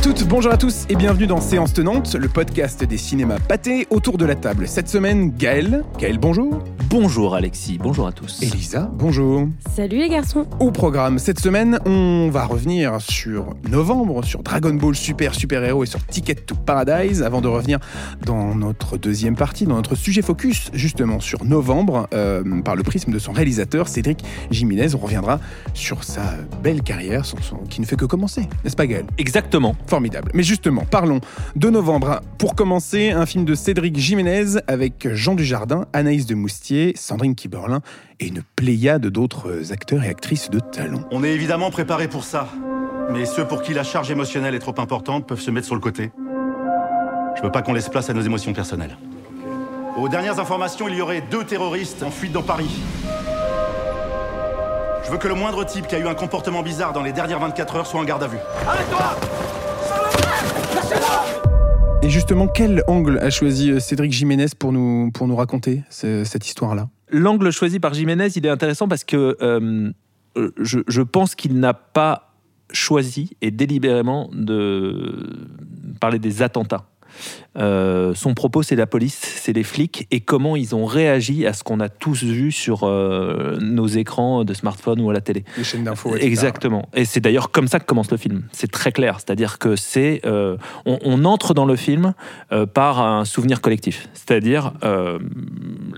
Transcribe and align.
à 0.00 0.02
toutes, 0.02 0.26
bonjour 0.26 0.50
à 0.50 0.56
tous 0.56 0.86
et 0.88 0.96
bienvenue 0.96 1.26
dans 1.26 1.42
Séance 1.42 1.74
Tenante, 1.74 2.14
le 2.14 2.26
podcast 2.26 2.82
des 2.82 2.96
cinémas 2.96 3.38
pâtés 3.38 3.86
autour 3.90 4.16
de 4.16 4.24
la 4.24 4.34
table. 4.34 4.66
Cette 4.66 4.88
semaine, 4.88 5.30
Gaël. 5.36 5.84
Gaël, 5.98 6.16
bonjour. 6.16 6.64
Bonjour 6.90 7.36
Alexis, 7.36 7.78
bonjour 7.80 8.08
à 8.08 8.12
tous. 8.12 8.42
Elisa, 8.42 8.90
bonjour. 8.92 9.46
Salut 9.76 9.98
les 9.98 10.08
garçons. 10.08 10.44
Au 10.58 10.72
programme, 10.72 11.20
cette 11.20 11.38
semaine, 11.38 11.78
on 11.86 12.30
va 12.32 12.44
revenir 12.46 13.00
sur 13.00 13.54
novembre, 13.70 14.24
sur 14.24 14.42
Dragon 14.42 14.74
Ball 14.74 14.96
Super 14.96 15.32
Super 15.36 15.62
Héros 15.62 15.84
et 15.84 15.86
sur 15.86 16.04
Ticket 16.04 16.34
to 16.34 16.56
Paradise, 16.56 17.22
avant 17.22 17.40
de 17.40 17.46
revenir 17.46 17.78
dans 18.26 18.56
notre 18.56 18.96
deuxième 18.98 19.36
partie, 19.36 19.66
dans 19.66 19.76
notre 19.76 19.94
sujet 19.94 20.20
focus, 20.20 20.70
justement 20.74 21.20
sur 21.20 21.44
novembre, 21.44 22.08
euh, 22.12 22.42
par 22.62 22.74
le 22.74 22.82
prisme 22.82 23.12
de 23.12 23.20
son 23.20 23.30
réalisateur, 23.30 23.86
Cédric 23.86 24.24
Jiménez. 24.50 24.92
On 24.96 24.98
reviendra 24.98 25.38
sur 25.74 26.02
sa 26.02 26.22
belle 26.60 26.82
carrière, 26.82 27.24
son, 27.24 27.36
son- 27.40 27.58
qui 27.58 27.80
ne 27.80 27.86
fait 27.86 27.96
que 27.96 28.04
commencer, 28.04 28.48
n'est-ce 28.64 28.74
pas 28.76 28.88
Gaël? 28.88 29.04
Exactement. 29.16 29.76
Formidable. 29.86 30.32
Mais 30.34 30.42
justement, 30.42 30.82
parlons 30.90 31.20
de 31.54 31.70
novembre. 31.70 32.20
Pour 32.38 32.56
commencer, 32.56 33.10
un 33.10 33.26
film 33.26 33.44
de 33.44 33.54
Cédric 33.54 33.96
Jiménez 33.96 34.58
avec 34.66 35.06
Jean 35.14 35.36
Dujardin, 35.36 35.86
Anaïs 35.92 36.26
de 36.26 36.34
Moustier, 36.34 36.79
Sandrine 36.96 37.34
Kiberlin 37.34 37.80
et 38.18 38.28
une 38.28 38.42
pléiade 38.56 39.06
d'autres 39.06 39.72
acteurs 39.72 40.02
et 40.04 40.08
actrices 40.08 40.50
de 40.50 40.60
talent. 40.60 41.02
On 41.10 41.24
est 41.24 41.32
évidemment 41.32 41.70
préparé 41.70 42.08
pour 42.08 42.24
ça. 42.24 42.48
Mais 43.10 43.24
ceux 43.24 43.44
pour 43.44 43.62
qui 43.62 43.74
la 43.74 43.82
charge 43.82 44.10
émotionnelle 44.10 44.54
est 44.54 44.60
trop 44.60 44.74
importante 44.78 45.26
peuvent 45.26 45.40
se 45.40 45.50
mettre 45.50 45.66
sur 45.66 45.74
le 45.74 45.80
côté. 45.80 46.10
Je 47.36 47.42
veux 47.42 47.50
pas 47.50 47.62
qu'on 47.62 47.72
laisse 47.72 47.88
place 47.88 48.10
à 48.10 48.14
nos 48.14 48.20
émotions 48.20 48.52
personnelles. 48.52 48.96
Aux 49.96 50.08
dernières 50.08 50.38
informations, 50.38 50.88
il 50.88 50.94
y 50.94 51.00
aurait 51.00 51.22
deux 51.30 51.44
terroristes 51.44 52.02
en 52.02 52.10
fuite 52.10 52.32
dans 52.32 52.42
Paris. 52.42 52.70
Je 55.04 55.10
veux 55.10 55.18
que 55.18 55.28
le 55.28 55.34
moindre 55.34 55.64
type 55.64 55.88
qui 55.88 55.96
a 55.96 55.98
eu 55.98 56.06
un 56.06 56.14
comportement 56.14 56.62
bizarre 56.62 56.92
dans 56.92 57.02
les 57.02 57.12
dernières 57.12 57.40
24 57.40 57.76
heures 57.76 57.86
soit 57.86 58.00
en 58.00 58.04
garde 58.04 58.22
à 58.22 58.28
vue. 58.28 58.38
Et 62.10 62.12
justement, 62.12 62.48
quel 62.48 62.82
angle 62.88 63.18
a 63.20 63.30
choisi 63.30 63.70
euh, 63.70 63.78
Cédric 63.78 64.10
Jiménez 64.10 64.46
pour 64.58 64.72
nous, 64.72 65.12
raconter 65.36 65.84
ce- 65.90 66.24
cette 66.24 66.44
histoire-là? 66.44 66.88
L'angle 67.12 67.52
choisi 67.52 67.78
par 67.78 67.94
Jiménez, 67.94 68.26
il 68.34 68.44
est 68.44 68.48
intéressant 68.48 68.88
parce 68.88 69.04
que 69.04 69.36
euh, 69.40 69.92
je 70.34 71.02
pense 71.02 71.36
qu'il 71.36 71.60
n'a 71.60 71.72
pas 71.72 72.34
choisi 72.72 73.30
et 73.42 73.52
délibérément 73.52 74.28
de 74.32 75.38
parler 76.00 76.18
des 76.18 76.42
attentats. 76.42 76.90
Euh, 77.56 78.14
son 78.14 78.34
propos, 78.34 78.62
c'est 78.62 78.76
la 78.76 78.86
police, 78.86 79.18
c'est 79.20 79.52
les 79.52 79.64
flics 79.64 80.06
et 80.10 80.20
comment 80.20 80.54
ils 80.56 80.74
ont 80.74 80.84
réagi 80.84 81.46
à 81.46 81.52
ce 81.52 81.64
qu'on 81.64 81.80
a 81.80 81.88
tous 81.88 82.22
vu 82.22 82.52
sur 82.52 82.84
euh, 82.84 83.58
nos 83.60 83.86
écrans 83.88 84.44
de 84.44 84.54
smartphone 84.54 85.00
ou 85.00 85.10
à 85.10 85.12
la 85.12 85.20
télé. 85.20 85.44
Les 85.58 85.64
chaînes 85.64 85.84
d'infos. 85.84 86.14
Exactement. 86.16 86.88
Et 86.94 87.04
c'est 87.04 87.20
d'ailleurs 87.20 87.50
comme 87.50 87.66
ça 87.68 87.80
que 87.80 87.84
commence 87.86 88.10
le 88.10 88.16
film. 88.16 88.42
C'est 88.52 88.70
très 88.70 88.92
clair. 88.92 89.16
C'est-à-dire 89.18 89.58
que 89.58 89.74
c'est, 89.76 90.20
euh, 90.24 90.56
on, 90.86 90.98
on 91.04 91.24
entre 91.24 91.54
dans 91.54 91.64
le 91.66 91.76
film 91.76 92.14
par 92.74 93.00
un 93.00 93.24
souvenir 93.24 93.60
collectif. 93.60 94.08
C'est-à-dire 94.14 94.72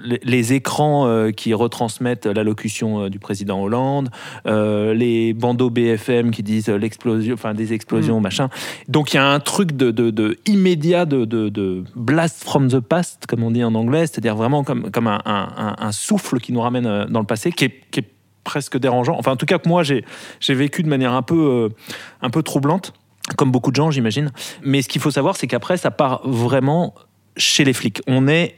les, 0.04 0.20
les 0.22 0.52
écrans 0.52 1.30
qui 1.36 1.54
retransmettent 1.54 2.26
l'allocution 2.26 3.08
du 3.08 3.18
président 3.18 3.60
Hollande, 3.62 4.10
les 4.46 5.32
bandeaux 5.34 5.70
BFM 5.70 6.30
qui 6.30 6.42
disent 6.42 6.68
l'explosion, 6.68 7.34
enfin 7.34 7.54
des 7.54 7.72
explosions, 7.72 8.20
machin. 8.20 8.48
Donc 8.88 9.12
il 9.12 9.16
y 9.16 9.18
a 9.20 9.26
un 9.26 9.40
truc 9.40 9.72
de, 9.76 9.90
de- 9.90 10.10
de 10.10 10.38
immédiat 10.46 11.01
de, 11.06 11.84
blast 11.94 12.44
from 12.44 12.68
the 12.68 12.80
past, 12.80 13.26
comme 13.26 13.42
on 13.42 13.50
dit 13.50 13.64
en 13.64 13.74
anglais, 13.74 14.06
c'est-à-dire 14.06 14.36
vraiment 14.36 14.64
comme, 14.64 14.90
comme 14.90 15.06
un, 15.06 15.92
souffle 15.92 16.38
qui 16.40 16.52
nous 16.52 16.60
ramène 16.60 16.86
euh, 16.86 17.06
dans 17.06 17.20
le 17.20 17.26
passé, 17.26 17.52
qui 17.52 17.64
est, 17.64 17.90
qui 17.90 18.00
est 18.00 18.08
presque 18.44 18.78
dérangeant. 18.78 19.16
Enfin, 19.18 19.32
en 19.32 19.36
tout 19.36 19.46
cas, 19.46 19.58
que 19.58 19.68
moi, 19.68 19.82
j'ai 19.82 20.04
j'ai 20.40 20.54
vécu 20.54 20.82
de 20.82 20.88
manière 20.88 21.12
un 21.12 21.22
peu, 21.22 21.70
euh, 21.70 21.74
un 22.22 22.30
peu 22.30 22.42
troublante, 22.42 22.92
comme 23.36 23.50
beaucoup 23.50 23.70
de 23.70 23.76
gens, 23.76 23.90
j'imagine. 23.90 24.32
Mais 24.62 24.82
ce 24.82 24.88
qu'il 24.88 25.00
faut 25.00 25.10
savoir, 25.10 25.36
c'est 25.36 25.46
qu'après, 25.46 25.76
ça 25.76 25.90
part 25.90 26.22
vraiment 26.24 26.94
chez 27.36 27.64
les 27.64 27.72
flics. 27.72 28.00
On 28.06 28.28
est 28.28 28.56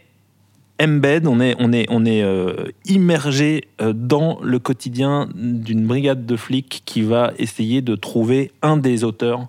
embed, 0.82 1.26
on 1.26 1.40
est, 1.40 1.54
on 1.58 1.72
est, 1.72 1.86
on 1.88 2.04
est 2.04 2.22
euh, 2.22 2.52
immergé 2.86 3.64
euh, 3.80 3.92
dans 3.94 4.38
le 4.42 4.58
quotidien 4.58 5.28
d'une 5.34 5.86
brigade 5.86 6.26
de 6.26 6.36
flics 6.36 6.82
qui 6.84 7.02
va 7.02 7.32
essayer 7.38 7.80
de 7.82 7.94
trouver 7.94 8.50
un 8.62 8.76
des 8.76 9.04
auteurs 9.04 9.46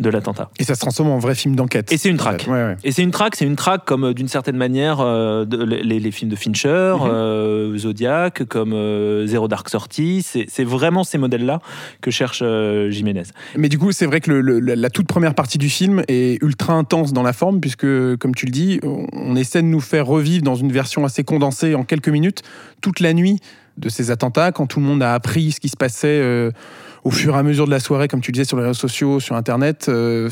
de 0.00 0.08
l'attentat. 0.10 0.50
Et 0.58 0.64
ça 0.64 0.74
se 0.74 0.80
transforme 0.80 1.10
en 1.10 1.18
vrai 1.18 1.34
film 1.34 1.54
d'enquête. 1.54 1.92
Et 1.92 1.96
c'est 1.96 2.08
une 2.08 2.16
traque. 2.16 2.46
Ouais, 2.48 2.52
ouais. 2.54 2.76
Et 2.84 2.92
c'est 2.92 3.02
une 3.02 3.10
traque, 3.12 3.36
c'est 3.36 3.44
une 3.46 3.56
traque 3.56 3.84
comme 3.84 4.04
euh, 4.04 4.14
d'une 4.14 4.28
certaine 4.28 4.56
manière 4.56 5.00
euh, 5.00 5.44
de- 5.44 5.62
les, 5.62 6.00
les 6.00 6.10
films 6.10 6.30
de 6.30 6.36
Fincher, 6.36 6.94
Mhm. 7.00 7.08
euh, 7.10 7.78
Zodiac, 7.78 8.44
comme 8.44 8.72
Zero 9.26 9.48
Dark 9.48 9.70
Thirty. 9.70 10.22
C'est 10.22 10.64
vraiment 10.64 11.04
ces 11.04 11.18
modèles-là 11.18 11.60
que 12.00 12.10
cherche 12.10 12.42
Jiménez. 12.90 13.22
Mais 13.56 13.68
du 13.68 13.78
coup, 13.78 13.92
c'est 13.92 14.06
vrai 14.06 14.20
que 14.20 14.30
le- 14.30 14.40
le- 14.60 14.74
la, 14.74 14.90
toute 14.90 15.06
première 15.06 15.34
partie 15.34 15.58
du 15.58 15.68
film 15.70 16.02
est 16.08 16.42
ultra 16.42 16.72
intense 16.74 17.12
dans 17.12 17.22
la 17.22 17.32
forme, 17.32 17.60
puisque, 17.60 17.86
comme 18.16 18.34
tu 18.34 18.46
le 18.46 18.50
dis, 18.52 18.80
on 18.82 19.36
essaie 19.36 19.62
de 19.62 19.66
nous 19.66 19.80
faire 19.80 20.06
revivre 20.06 20.42
dans 20.42 20.54
une 20.54 20.63
version 20.72 21.04
assez 21.04 21.24
condensée 21.24 21.74
en 21.74 21.84
quelques 21.84 22.08
minutes 22.08 22.42
toute 22.80 23.00
la 23.00 23.12
nuit 23.12 23.40
de 23.76 23.88
ces 23.88 24.10
attentats, 24.10 24.52
quand 24.52 24.66
tout 24.66 24.80
le 24.80 24.86
monde 24.86 25.02
a 25.02 25.14
appris 25.14 25.52
ce 25.52 25.60
qui 25.60 25.68
se 25.68 25.76
passait 25.76 26.20
euh, 26.20 26.50
au 27.04 27.10
fur 27.10 27.34
et 27.34 27.38
à 27.38 27.42
mesure 27.42 27.66
de 27.66 27.70
la 27.70 27.80
soirée, 27.80 28.08
comme 28.08 28.20
tu 28.22 28.32
disais, 28.32 28.44
sur 28.44 28.56
les 28.56 28.62
réseaux 28.62 28.74
sociaux, 28.74 29.20
sur 29.20 29.36
Internet, 29.36 29.86
euh, 29.88 30.30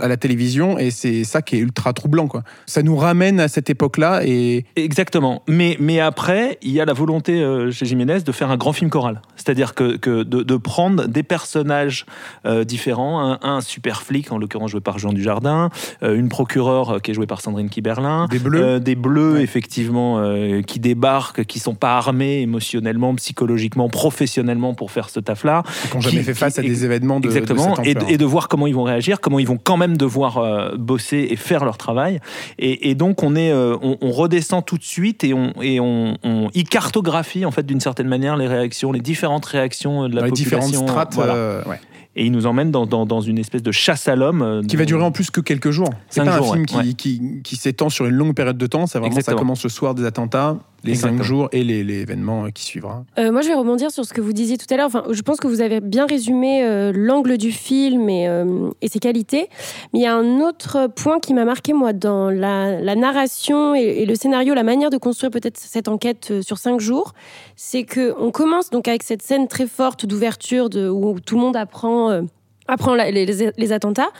à 0.00 0.08
la 0.08 0.16
télévision, 0.16 0.78
et 0.78 0.90
c'est 0.90 1.22
ça 1.24 1.42
qui 1.42 1.56
est 1.56 1.58
ultra 1.58 1.92
troublant. 1.92 2.26
Quoi. 2.28 2.42
Ça 2.66 2.82
nous 2.82 2.96
ramène 2.96 3.40
à 3.40 3.48
cette 3.48 3.68
époque-là, 3.68 4.22
et 4.24 4.64
Exactement. 4.76 5.42
Mais, 5.48 5.76
mais 5.80 6.00
après, 6.00 6.58
il 6.62 6.70
y 6.72 6.80
a 6.80 6.84
la 6.86 6.94
volonté 6.94 7.42
euh, 7.42 7.70
chez 7.70 7.84
Jiménez 7.86 8.20
de 8.20 8.32
faire 8.32 8.50
un 8.50 8.56
grand 8.56 8.72
film 8.72 8.88
choral. 8.90 9.20
C'est-à-dire 9.36 9.74
que, 9.74 9.96
que 9.96 10.22
de, 10.22 10.42
de 10.42 10.56
prendre 10.56 11.06
des 11.06 11.22
personnages 11.22 12.06
euh, 12.46 12.64
différents, 12.64 13.20
un, 13.32 13.38
un 13.42 13.60
super 13.60 14.02
flic, 14.02 14.32
en 14.32 14.38
l'occurrence 14.38 14.70
joué 14.70 14.80
par 14.80 14.98
Jean 14.98 15.12
Dujardin, 15.12 15.68
une 16.02 16.28
procureure 16.30 17.02
qui 17.02 17.10
est 17.10 17.14
jouée 17.14 17.26
par 17.26 17.40
Sandrine 17.42 17.68
Kiberlin, 17.68 18.26
des 18.30 18.38
bleus. 18.38 18.80
Des 18.80 18.94
bleus, 18.94 19.34
Ouais. 19.34 19.42
effectivement, 19.42 20.22
qui 20.66 20.80
débarquent, 20.80 21.44
qui 21.44 21.58
sont 21.58 21.74
pas 21.74 21.96
armés 21.96 22.40
émotionnellement, 22.40 23.14
psychologiquement, 23.16 23.88
professionnellement 23.88 24.74
pour 24.74 24.90
faire 24.90 25.10
ce 25.10 25.20
taf-là. 25.20 25.62
qui 25.90 25.94
n'ont 25.94 26.00
jamais 26.00 26.13
qui- 26.18 26.24
fait 26.24 26.34
face 26.34 26.58
à 26.58 26.62
des 26.62 26.84
événements 26.84 27.20
de, 27.20 27.28
de 27.28 27.32
Exactement. 27.36 27.76
cette 27.76 27.86
et, 27.86 27.94
de, 27.94 27.98
ampleur. 28.00 28.12
et 28.12 28.16
de 28.18 28.24
voir 28.24 28.48
comment 28.48 28.66
ils 28.66 28.74
vont 28.74 28.82
réagir, 28.84 29.20
comment 29.20 29.38
ils 29.38 29.46
vont 29.46 29.58
quand 29.62 29.76
même 29.76 29.96
devoir 29.96 30.38
euh, 30.38 30.76
bosser 30.76 31.28
et 31.30 31.36
faire 31.36 31.64
leur 31.64 31.76
travail. 31.76 32.20
Et, 32.58 32.90
et 32.90 32.94
donc, 32.94 33.22
on, 33.22 33.36
est, 33.36 33.50
euh, 33.52 33.76
on, 33.82 33.96
on 34.00 34.10
redescend 34.10 34.64
tout 34.64 34.78
de 34.78 34.84
suite 34.84 35.24
et 35.24 35.34
on, 35.34 35.52
et 35.62 35.80
on, 35.80 36.16
on 36.22 36.48
y 36.54 36.64
cartographie, 36.64 37.44
en 37.44 37.50
fait, 37.50 37.64
d'une 37.64 37.80
certaine 37.80 38.08
manière, 38.08 38.36
les 38.36 38.46
réactions, 38.46 38.92
les 38.92 39.00
différentes 39.00 39.46
réactions 39.46 40.08
de 40.08 40.14
la 40.14 40.20
dans 40.20 40.26
les 40.26 40.30
population. 40.30 40.66
différentes 40.68 40.88
strates. 40.88 41.14
Voilà. 41.14 41.34
euh, 41.34 41.62
ouais. 41.64 41.80
Et 42.16 42.26
il 42.26 42.30
nous 42.30 42.46
emmène 42.46 42.70
dans, 42.70 42.86
dans, 42.86 43.06
dans 43.06 43.20
une 43.20 43.38
espèce 43.38 43.62
de 43.64 43.72
chasse 43.72 44.06
à 44.06 44.14
l'homme. 44.14 44.62
Qui 44.68 44.76
va 44.76 44.84
durer 44.84 45.02
en 45.02 45.10
plus 45.10 45.32
que 45.32 45.40
quelques 45.40 45.70
jours. 45.72 45.90
C'est 46.08 46.24
pas 46.24 46.36
jours, 46.36 46.50
un 46.52 46.52
film 46.52 46.60
ouais, 46.60 46.66
qui, 46.66 46.76
ouais. 46.76 46.92
qui, 46.94 47.40
qui 47.42 47.56
s'étend 47.56 47.88
sur 47.88 48.06
une 48.06 48.14
longue 48.14 48.34
période 48.36 48.56
de 48.56 48.66
temps. 48.68 48.86
Ça, 48.86 49.00
vraiment, 49.00 49.20
ça 49.20 49.34
commence 49.34 49.64
le 49.64 49.68
soir 49.68 49.96
des 49.96 50.04
attentats, 50.04 50.56
les 50.84 50.92
Exactement. 50.92 51.18
cinq 51.18 51.24
jours 51.24 51.48
et 51.52 51.64
les- 51.64 51.82
l'événement 51.82 52.50
qui 52.50 52.62
suivra. 52.64 53.04
Euh, 53.18 53.32
moi, 53.32 53.40
je 53.40 53.48
vais 53.48 53.54
rebondir 53.54 53.90
sur 53.90 54.04
ce 54.04 54.12
que 54.12 54.20
vous 54.20 54.32
disiez 54.32 54.56
tout 54.58 54.66
à 54.70 54.76
l'heure. 54.76 54.86
Enfin, 54.86 55.04
je 55.10 55.22
pense 55.22 55.38
que 55.38 55.46
vous 55.46 55.60
avez 55.60 55.80
bien 55.80 56.06
résumé 56.06 56.62
euh, 56.62 56.92
l'angle 56.94 57.38
du 57.38 57.52
film 57.52 58.08
et, 58.08 58.28
euh, 58.28 58.70
et 58.82 58.88
ses 58.88 58.98
qualités. 58.98 59.48
Mais 59.92 60.00
il 60.00 60.02
y 60.02 60.06
a 60.06 60.14
un 60.14 60.40
autre 60.40 60.88
point 60.94 61.18
qui 61.20 61.34
m'a 61.34 61.44
marqué, 61.44 61.72
moi, 61.72 61.92
dans 61.92 62.30
la, 62.30 62.80
la 62.80 62.94
narration 62.94 63.74
et, 63.74 63.80
et 64.02 64.06
le 64.06 64.14
scénario, 64.14 64.54
la 64.54 64.62
manière 64.62 64.90
de 64.90 64.98
construire 64.98 65.30
peut-être 65.30 65.56
cette 65.58 65.88
enquête 65.88 66.28
euh, 66.30 66.42
sur 66.42 66.58
cinq 66.58 66.80
jours. 66.80 67.12
C'est 67.56 67.84
que 67.84 68.14
on 68.20 68.30
commence 68.30 68.70
donc 68.70 68.86
avec 68.88 69.02
cette 69.02 69.22
scène 69.22 69.48
très 69.48 69.66
forte 69.66 70.06
d'ouverture 70.06 70.68
où 70.74 71.18
tout 71.20 71.36
le 71.36 71.40
monde 71.40 71.56
apprend, 71.56 72.10
euh, 72.10 72.22
apprend 72.68 72.94
la- 72.94 73.10
les, 73.10 73.24
les- 73.26 73.50
les 73.56 73.72
attentats. 73.72 74.10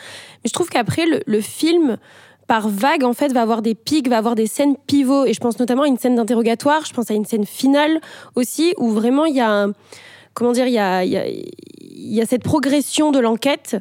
Mais 0.42 0.48
je 0.48 0.52
trouve 0.52 0.68
qu'après, 0.70 1.06
le, 1.06 1.20
le 1.26 1.40
film 1.40 1.96
par 2.46 2.68
vague, 2.68 3.04
en 3.04 3.12
fait, 3.12 3.32
va 3.32 3.42
avoir 3.42 3.62
des 3.62 3.74
pics, 3.74 4.08
va 4.08 4.18
avoir 4.18 4.34
des 4.34 4.46
scènes 4.46 4.76
pivots. 4.86 5.24
Et 5.24 5.32
je 5.32 5.40
pense 5.40 5.58
notamment 5.58 5.82
à 5.82 5.86
une 5.86 5.98
scène 5.98 6.16
d'interrogatoire, 6.16 6.84
je 6.84 6.92
pense 6.92 7.10
à 7.10 7.14
une 7.14 7.24
scène 7.24 7.46
finale 7.46 8.00
aussi, 8.36 8.74
où 8.78 8.90
vraiment 8.90 9.24
il 9.24 9.34
y 9.34 9.40
a 9.40 9.68
Comment 10.34 10.50
dire, 10.50 10.66
il 10.66 10.72
y 10.72 12.20
a, 12.20 12.26
cette 12.26 12.42
progression 12.42 13.12
de 13.12 13.20
l'enquête 13.20 13.76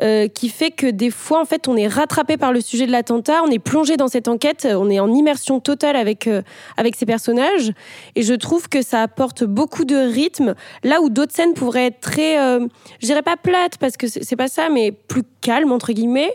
euh, 0.00 0.26
qui 0.26 0.48
fait 0.48 0.72
que 0.72 0.88
des 0.88 1.10
fois, 1.10 1.40
en 1.40 1.44
fait, 1.44 1.68
on 1.68 1.76
est 1.76 1.86
rattrapé 1.86 2.36
par 2.36 2.52
le 2.52 2.60
sujet 2.60 2.86
de 2.86 2.90
l'attentat, 2.90 3.40
on 3.44 3.50
est 3.52 3.60
plongé 3.60 3.96
dans 3.96 4.08
cette 4.08 4.26
enquête, 4.26 4.66
on 4.68 4.90
est 4.90 4.98
en 4.98 5.12
immersion 5.12 5.60
totale 5.60 5.94
avec, 5.94 6.26
euh, 6.26 6.42
avec 6.76 6.96
ces 6.96 7.06
personnages. 7.06 7.72
Et 8.16 8.22
je 8.22 8.34
trouve 8.34 8.68
que 8.68 8.82
ça 8.82 9.02
apporte 9.02 9.44
beaucoup 9.44 9.84
de 9.84 9.94
rythme, 9.94 10.56
là 10.82 11.00
où 11.00 11.08
d'autres 11.08 11.34
scènes 11.34 11.54
pourraient 11.54 11.86
être 11.86 12.00
très, 12.00 12.40
euh, 12.40 12.66
je 13.00 13.06
dirais 13.06 13.22
pas 13.22 13.36
plates, 13.36 13.78
parce 13.78 13.96
que 13.96 14.08
c'est 14.08 14.36
pas 14.36 14.48
ça, 14.48 14.70
mais 14.70 14.90
plus 14.90 15.22
calme, 15.40 15.70
entre 15.70 15.92
guillemets. 15.92 16.34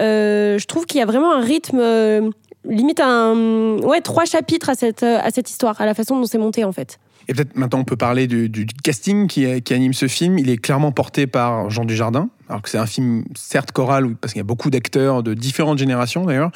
Euh, 0.00 0.58
je 0.58 0.66
trouve 0.66 0.86
qu'il 0.86 0.98
y 0.98 1.02
a 1.02 1.06
vraiment 1.06 1.32
un 1.32 1.40
rythme, 1.40 1.78
euh, 1.80 2.30
limite 2.68 3.00
un, 3.00 3.78
ouais, 3.78 4.00
trois 4.00 4.24
chapitres 4.24 4.70
à 4.70 4.74
cette, 4.74 5.02
à 5.02 5.30
cette 5.30 5.50
histoire, 5.50 5.80
à 5.80 5.86
la 5.86 5.94
façon 5.94 6.18
dont 6.18 6.26
c'est 6.26 6.38
monté, 6.38 6.64
en 6.64 6.72
fait. 6.72 6.98
Et 7.28 7.34
peut-être 7.34 7.56
maintenant 7.56 7.80
on 7.80 7.84
peut 7.84 7.96
parler 7.96 8.26
du, 8.26 8.48
du 8.48 8.66
casting 8.66 9.28
qui, 9.28 9.62
qui 9.62 9.74
anime 9.74 9.92
ce 9.92 10.08
film. 10.08 10.38
Il 10.38 10.50
est 10.50 10.56
clairement 10.56 10.92
porté 10.92 11.26
par 11.26 11.70
Jean 11.70 11.84
Dujardin, 11.84 12.28
alors 12.48 12.62
que 12.62 12.68
c'est 12.68 12.78
un 12.78 12.86
film 12.86 13.24
certes 13.36 13.72
choral, 13.72 14.16
parce 14.20 14.32
qu'il 14.32 14.40
y 14.40 14.44
a 14.44 14.44
beaucoup 14.44 14.70
d'acteurs 14.70 15.22
de 15.22 15.34
différentes 15.34 15.78
générations 15.78 16.24
d'ailleurs, 16.24 16.50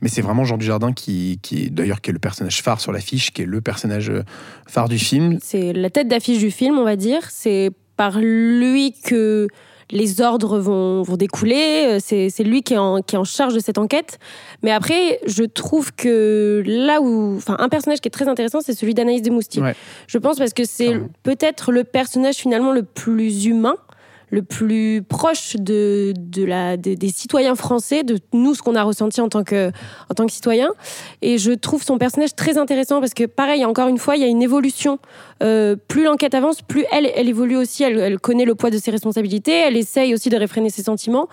mais 0.00 0.08
c'est 0.08 0.22
vraiment 0.22 0.44
Jean 0.44 0.58
Dujardin 0.58 0.92
qui, 0.92 1.40
qui 1.42 1.70
d'ailleurs 1.70 2.00
qui 2.00 2.10
est 2.10 2.12
le 2.12 2.18
personnage 2.18 2.62
phare 2.62 2.80
sur 2.80 2.92
l'affiche, 2.92 3.32
qui 3.32 3.42
est 3.42 3.46
le 3.46 3.60
personnage 3.60 4.10
euh, 4.10 4.22
phare 4.68 4.88
du 4.88 4.98
film. 4.98 5.38
C'est 5.42 5.72
la 5.72 5.90
tête 5.90 6.08
d'affiche 6.08 6.38
du 6.38 6.50
film, 6.50 6.78
on 6.78 6.84
va 6.84 6.96
dire. 6.96 7.22
C'est 7.30 7.72
par 7.96 8.18
lui 8.18 8.94
que 9.04 9.48
les 9.92 10.20
ordres 10.20 10.58
vont, 10.58 11.02
vont 11.02 11.16
découler. 11.16 11.84
Euh, 11.86 11.98
C'est 12.00 12.30
c'est 12.30 12.42
lui 12.42 12.62
qui 12.62 12.74
est, 12.74 12.78
en, 12.78 13.02
qui 13.02 13.14
est 13.14 13.18
en 13.18 13.24
charge 13.24 13.54
de 13.54 13.60
cette 13.60 13.78
enquête. 13.78 14.18
Mais 14.62 14.72
après, 14.72 15.20
je 15.26 15.44
trouve 15.44 15.92
que 15.94 16.62
là 16.66 17.00
où. 17.00 17.36
Enfin, 17.36 17.56
un 17.58 17.68
personnage 17.68 18.00
qui 18.00 18.08
est 18.08 18.10
très 18.10 18.26
intéressant, 18.28 18.60
c'est 18.60 18.74
celui 18.74 18.94
d'Anaïs 18.94 19.22
de 19.22 19.30
Moustier. 19.30 19.62
Ouais. 19.62 19.76
Je 20.08 20.18
pense 20.18 20.38
parce 20.38 20.52
que 20.52 20.64
c'est 20.64 20.94
peut-être 21.22 21.70
le 21.70 21.84
personnage 21.84 22.36
finalement 22.36 22.72
le 22.72 22.82
plus 22.82 23.44
humain, 23.46 23.76
le 24.32 24.42
plus 24.42 25.02
proche 25.06 25.56
de, 25.58 26.14
de 26.18 26.42
la, 26.44 26.76
des- 26.78 26.96
des 26.96 27.10
citoyens 27.10 27.54
français, 27.54 28.02
de 28.02 28.18
nous, 28.32 28.54
ce 28.54 28.62
qu'on 28.62 28.74
a 28.74 28.82
ressenti 28.82 29.20
en 29.20 29.28
tant 29.28 29.44
que, 29.44 29.68
en 30.10 30.14
tant 30.14 30.24
que 30.26 30.32
citoyen. 30.32 30.70
Et 31.20 31.36
je 31.36 31.52
trouve 31.52 31.82
son 31.84 31.98
personnage 31.98 32.34
très 32.34 32.56
intéressant 32.56 32.98
parce 33.00 33.12
que, 33.12 33.24
pareil, 33.24 33.64
encore 33.66 33.88
une 33.88 33.98
fois, 33.98 34.16
il 34.16 34.22
y 34.22 34.24
a 34.24 34.28
une 34.28 34.42
évolution. 34.42 34.98
Euh, 35.42 35.76
plus 35.86 36.04
l'enquête 36.04 36.34
avance, 36.34 36.62
plus 36.62 36.84
elle, 36.90 37.10
elle 37.14 37.28
évolue 37.28 37.56
aussi. 37.56 37.82
Elle, 37.84 37.98
elle 37.98 38.18
connaît 38.18 38.46
le 38.46 38.54
poids 38.54 38.70
de 38.70 38.78
ses 38.78 38.90
responsabilités. 38.90 39.52
Elle 39.52 39.76
essaye 39.76 40.14
aussi 40.14 40.30
de 40.30 40.36
réfréner 40.38 40.70
ses 40.70 40.82
sentiments 40.82 41.28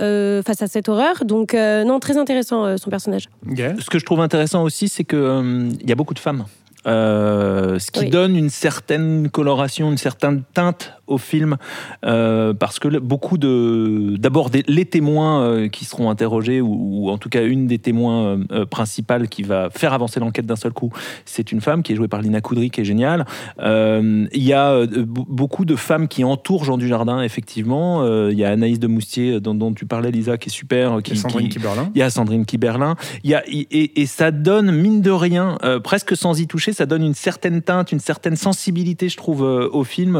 euh, 0.00 0.42
face 0.42 0.62
à 0.62 0.68
cette 0.68 0.88
horreur. 0.88 1.26
Donc, 1.26 1.52
euh, 1.52 1.84
non, 1.84 2.00
très 2.00 2.16
intéressant 2.16 2.64
euh, 2.64 2.76
son 2.78 2.88
personnage. 2.88 3.28
Ce 3.46 3.90
que 3.90 3.98
je 3.98 4.06
trouve 4.06 4.20
intéressant 4.20 4.62
aussi, 4.64 4.88
c'est 4.88 5.04
que 5.04 5.16
euh, 5.16 5.68
il 5.82 5.86
y 5.88 5.92
a 5.92 5.96
beaucoup 5.96 6.14
de 6.14 6.18
femmes. 6.18 6.46
Euh, 6.86 7.78
ce 7.78 7.90
qui 7.90 8.00
Oui. 8.04 8.10
donne 8.10 8.36
une 8.36 8.48
certaine 8.50 9.28
coloration, 9.28 9.90
une 9.90 9.98
certaine 9.98 10.44
teinte 10.54 10.94
au 11.08 11.18
film, 11.18 11.56
euh, 12.04 12.54
parce 12.54 12.78
que 12.78 12.98
beaucoup 12.98 13.38
de, 13.38 14.16
d'abord 14.18 14.50
les 14.66 14.84
témoins 14.84 15.42
euh, 15.42 15.68
qui 15.68 15.84
seront 15.84 16.10
interrogés, 16.10 16.60
ou, 16.60 17.06
ou 17.06 17.10
en 17.10 17.18
tout 17.18 17.28
cas 17.28 17.42
une 17.44 17.66
des 17.66 17.78
témoins 17.78 18.38
euh, 18.52 18.66
principales 18.66 19.28
qui 19.28 19.42
va 19.42 19.68
faire 19.70 19.92
avancer 19.92 20.20
l'enquête 20.20 20.46
d'un 20.46 20.56
seul 20.56 20.72
coup, 20.72 20.90
c'est 21.24 21.50
une 21.52 21.60
femme 21.60 21.82
qui 21.82 21.92
est 21.92 21.96
jouée 21.96 22.08
par 22.08 22.20
Lina 22.22 22.40
Coudry, 22.40 22.70
qui 22.70 22.82
est 22.82 22.84
géniale. 22.84 23.24
Il 23.58 24.28
y 24.44 24.52
a 24.52 24.86
beaucoup 24.86 25.64
de 25.64 25.76
femmes 25.76 26.08
qui 26.08 26.24
entourent 26.24 26.64
Jean 26.64 26.78
Dujardin, 26.78 27.22
effectivement. 27.22 28.06
Il 28.28 28.38
y 28.38 28.44
a 28.44 28.50
Anaïs 28.50 28.78
de 28.78 28.86
Moustier, 28.86 29.40
dont, 29.40 29.54
dont 29.54 29.72
tu 29.72 29.86
parlais, 29.86 30.10
Lisa, 30.10 30.36
qui 30.38 30.48
est 30.48 30.52
super, 30.52 31.02
qui, 31.02 31.16
Sandrine 31.16 31.48
qui- 31.48 31.56
Kiberlin. 31.58 31.90
il 31.94 31.98
y 31.98 32.02
a 32.02 32.10
Sandrine 32.10 32.44
Kiberlin. 32.44 32.94
Il 33.24 33.30
y 33.30 33.34
a, 33.34 33.42
et, 33.48 34.00
et 34.00 34.06
ça 34.06 34.30
donne, 34.30 34.70
mine 34.72 35.00
de 35.00 35.10
rien, 35.10 35.58
presque 35.82 36.16
sans 36.16 36.40
y 36.40 36.46
toucher, 36.46 36.72
ça 36.72 36.86
donne 36.86 37.02
une 37.02 37.14
certaine 37.14 37.62
teinte, 37.62 37.92
une 37.92 38.00
certaine 38.00 38.36
sensibilité, 38.36 39.08
je 39.08 39.16
trouve, 39.16 39.42
au 39.42 39.84
film, 39.84 40.16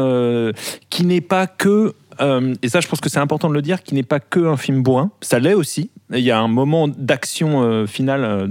qui 0.89 1.05
n'est 1.05 1.21
pas 1.21 1.47
que. 1.47 1.93
euh, 2.21 2.53
et 2.61 2.69
ça, 2.69 2.79
je 2.79 2.87
pense 2.87 3.01
que 3.01 3.09
c'est 3.09 3.19
important 3.19 3.49
de 3.49 3.53
le 3.53 3.61
dire, 3.61 3.83
qui 3.83 3.95
n'est 3.95 4.03
pas 4.03 4.19
que 4.19 4.39
un 4.39 4.57
film 4.57 4.83
bourrin. 4.83 5.11
Ça 5.21 5.39
l'est 5.39 5.53
aussi. 5.53 5.89
Il 6.11 6.23
y 6.23 6.31
a 6.31 6.39
un 6.39 6.47
moment 6.47 6.87
d'action 6.87 7.61
euh, 7.61 7.85
finale 7.85 8.23
euh, 8.23 8.47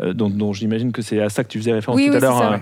euh, 0.00 0.12
dont, 0.12 0.30
dont 0.30 0.52
j'imagine 0.52 0.92
que 0.92 1.02
c'est 1.02 1.20
à 1.20 1.28
ça 1.28 1.42
que 1.42 1.48
tu 1.48 1.58
faisais 1.58 1.72
référence 1.72 1.96
Oui, 1.96 2.06
tout 2.06 2.12
oui, 2.12 2.16
à 2.18 2.20
l'heure, 2.20 2.38
ça, 2.38 2.52
euh, 2.52 2.58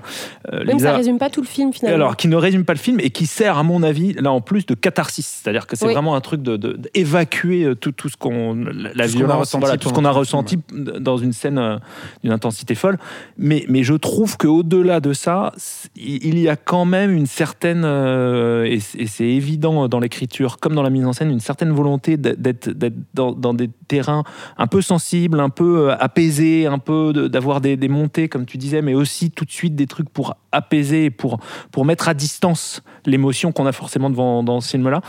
euh, 0.55 0.65
Même 0.65 0.77
Lisa. 0.77 0.91
ça 0.93 0.97
résume 0.97 1.19
pas 1.19 1.29
tout 1.29 1.43
le 1.43 1.47
film 1.47 1.73
finalement. 1.73 1.97
Alors, 1.97 2.17
qui 2.17 2.29
ne 2.29 2.37
résume 2.37 2.65
pas 2.65 2.73
le 2.73 2.79
film 2.79 2.99
et 3.01 3.11
qui 3.11 3.27
sert, 3.27 3.59
à 3.59 3.63
mon 3.63 3.83
avis, 3.83 4.15
là 4.15 4.33
en 4.33 4.41
plus 4.41 4.65
de 4.65 4.75
catharsis. 4.75 5.27
C'est-à-dire 5.43 5.67
que 5.67 5.77
c'est 5.77 5.87
Oui. 5.87 5.93
vraiment 5.93 6.15
un 6.15 6.21
truc 6.23 6.43
de, 6.43 6.57
de- 6.57 6.79
d'évacuer 6.95 7.65
euh, 7.65 7.75
tout, 7.75 7.93
tout 7.93 8.09
ce 8.09 8.17
qu'on. 8.17 8.55
La, 8.55 8.91
la 8.95 9.05
Tout 9.05 9.11
ce 9.11 9.17
qu'on 9.17 9.25
a 9.25 9.27
violence, 9.27 9.39
ressenti 9.41 9.61
voilà, 9.61 9.77
tout 9.77 9.89
ce 9.91 9.95
qu'on 9.95 10.05
a 10.07 10.11
ressenti 10.11 10.59
dans 10.73 11.17
une 11.19 11.33
scène 11.35 11.79
d'une 12.23 12.33
intensité 12.33 12.75
folle. 12.75 12.99
Mais, 13.37 13.65
mais 13.69 13.83
je 13.83 13.95
trouve 13.95 14.37
qu'au-delà 14.39 15.01
de 15.01 15.13
ça, 15.13 15.53
il 15.97 16.39
y 16.39 16.49
a 16.49 16.57
quand 16.57 16.85
même 16.87 17.11
une 17.11 17.27
certaine. 17.27 17.83
euh, 17.85 18.65
et 18.65 18.81
c'est 18.81 19.25
évident 19.27 19.89
dans 19.89 20.01
l'écriture 20.01 20.59
comme 20.59 20.75
dans 20.75 20.83
la 20.83 20.91
mise 20.91 21.05
en 21.05 21.13
scène, 21.13 21.31
une 21.31 21.41
certaine 21.41 21.71
volonté 21.73 22.17
d'être 22.17 22.71
dans, 23.15 23.33
dans 23.33 23.55
des 23.59 23.69
terrains 23.89 24.25
un 24.57 24.67
peu 24.67 24.81
sensibles, 24.81 25.39
un 25.41 25.51
peu 25.51 25.91
euh, 25.91 25.97
apaisés, 26.01 26.67
un 26.67 26.79
peu 26.79 27.13
de- 27.13 27.29
d'avoir 27.29 27.61
des, 27.61 27.77
des 27.77 27.89
montées, 27.89 28.29
comme 28.31 28.47
tu 28.47 28.57
disais, 28.57 28.81
mais 28.81 28.95
aussi 28.95 29.31
tout 29.31 29.45
de 29.45 29.51
suite 29.51 29.75
des 29.77 29.87
trucs 29.87 30.09
pour 30.09 30.35
apaiser, 30.53 31.11
pour, 31.11 31.39
pour 31.71 31.85
mettre 31.85 32.09
à 32.09 32.15
distance 32.15 32.83
l'émotion 33.05 33.53
qu'on 33.53 33.67
a 33.67 33.73
forcément 33.73 34.09
devant 34.09 34.43
dans 34.43 34.63
ce 34.63 34.71
film-là. 34.71 35.03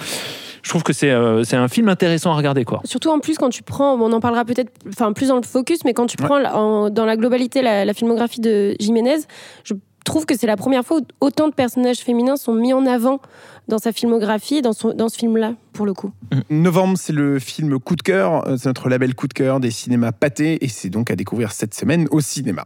Je 0.62 0.70
trouve 0.70 0.84
que 0.84 0.92
c'est 0.92 1.10
euh, 1.12 1.42
un 1.54 1.68
film 1.70 1.88
intéressant 1.88 2.32
à 2.34 2.36
regarder, 2.36 2.66
quoi. 2.66 2.82
Surtout 2.84 3.10
en 3.12 3.20
plus 3.20 3.38
quand 3.38 3.50
tu 3.50 3.64
prends, 3.64 3.94
on 3.94 4.12
en 4.12 4.20
parlera 4.20 4.44
peut-être 4.44 4.72
enfin, 4.90 5.14
plus 5.14 5.30
dans 5.30 5.38
le 5.38 5.44
focus, 5.44 5.86
mais 5.86 5.94
quand 5.94 6.06
tu 6.08 6.18
prends 6.18 6.44
en- 6.44 6.90
dans 6.90 7.06
la 7.06 7.16
globalité 7.16 7.62
la, 7.62 7.86
la 7.86 7.94
filmographie 7.94 8.42
de 8.42 8.76
Jiménez, 8.80 9.20
je 9.64 9.74
trouve 10.10 10.26
que 10.26 10.38
c'est 10.38 10.48
la 10.48 10.58
première 10.58 10.84
fois 10.84 11.00
où 11.00 11.06
autant 11.22 11.48
de 11.48 11.54
personnages 11.54 12.00
féminins 12.00 12.36
sont 12.36 12.54
mis 12.54 12.74
en 12.74 12.86
avant 12.86 13.22
dans 13.68 13.78
sa 13.78 13.92
filmographie, 13.92 14.62
dans, 14.62 14.74
son, 14.74 14.94
dans 14.94 15.10
ce 15.10 15.18
film-là, 15.18 15.54
pour 15.74 15.86
le 15.86 15.94
coup. 15.94 16.12
Novembre, 16.50 16.98
c'est 16.98 17.14
le 17.14 17.40
film 17.40 17.80
coup 17.80 17.96
de 17.96 18.02
cœur, 18.02 18.48
euh, 18.48 18.58
c'est 18.58 18.68
notre 18.68 18.90
label 18.90 19.14
coup 19.14 19.28
de 19.28 19.34
cœur 19.34 19.60
des 19.60 19.72
cinémas 19.72 20.12
pâtés 20.12 20.64
et 20.66 20.68
c'est 20.68 20.90
donc 20.90 21.12
à 21.12 21.16
découvrir 21.16 21.52
cette 21.52 21.76
semaine 21.76 22.08
au 22.10 22.20
cinéma. 22.20 22.66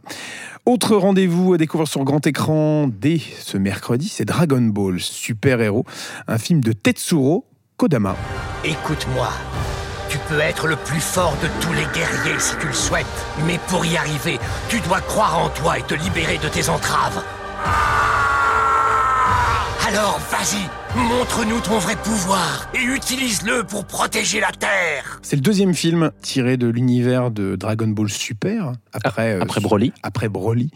Autre 0.66 0.96
rendez-vous 0.96 1.52
à 1.52 1.58
découvrir 1.58 1.86
sur 1.86 2.02
grand 2.04 2.26
écran 2.26 2.88
dès 2.88 3.18
ce 3.38 3.58
mercredi, 3.58 4.08
c'est 4.08 4.24
Dragon 4.24 4.62
Ball 4.62 4.98
Super 4.98 5.60
Héros, 5.60 5.84
un 6.26 6.38
film 6.38 6.60
de 6.60 6.72
Tetsuro 6.72 7.44
Kodama. 7.76 8.16
Écoute-moi. 8.64 9.28
Tu 10.14 10.20
peux 10.28 10.38
être 10.38 10.68
le 10.68 10.76
plus 10.76 11.00
fort 11.00 11.36
de 11.42 11.48
tous 11.60 11.72
les 11.72 11.86
guerriers 11.92 12.38
si 12.38 12.56
tu 12.58 12.68
le 12.68 12.72
souhaites. 12.72 13.04
Mais 13.48 13.58
pour 13.66 13.84
y 13.84 13.96
arriver, 13.96 14.38
tu 14.68 14.78
dois 14.78 15.00
croire 15.00 15.36
en 15.36 15.48
toi 15.48 15.76
et 15.76 15.82
te 15.82 15.94
libérer 15.94 16.38
de 16.38 16.46
tes 16.46 16.68
entraves. 16.68 17.20
Alors 19.88 20.20
vas-y, 20.30 20.68
montre-nous 20.96 21.58
ton 21.62 21.80
vrai 21.80 21.96
pouvoir 21.96 22.68
et 22.74 22.84
utilise-le 22.84 23.64
pour 23.64 23.86
protéger 23.86 24.38
la 24.38 24.52
Terre. 24.52 25.18
C'est 25.22 25.34
le 25.34 25.42
deuxième 25.42 25.74
film 25.74 26.12
tiré 26.22 26.56
de 26.56 26.68
l'univers 26.68 27.32
de 27.32 27.56
Dragon 27.56 27.88
Ball 27.88 28.08
Super 28.08 28.70
après, 28.92 29.32
euh, 29.32 29.40
Après 29.42 29.60
Broly. 29.60 29.92
après 30.04 30.28
Broly 30.28 30.70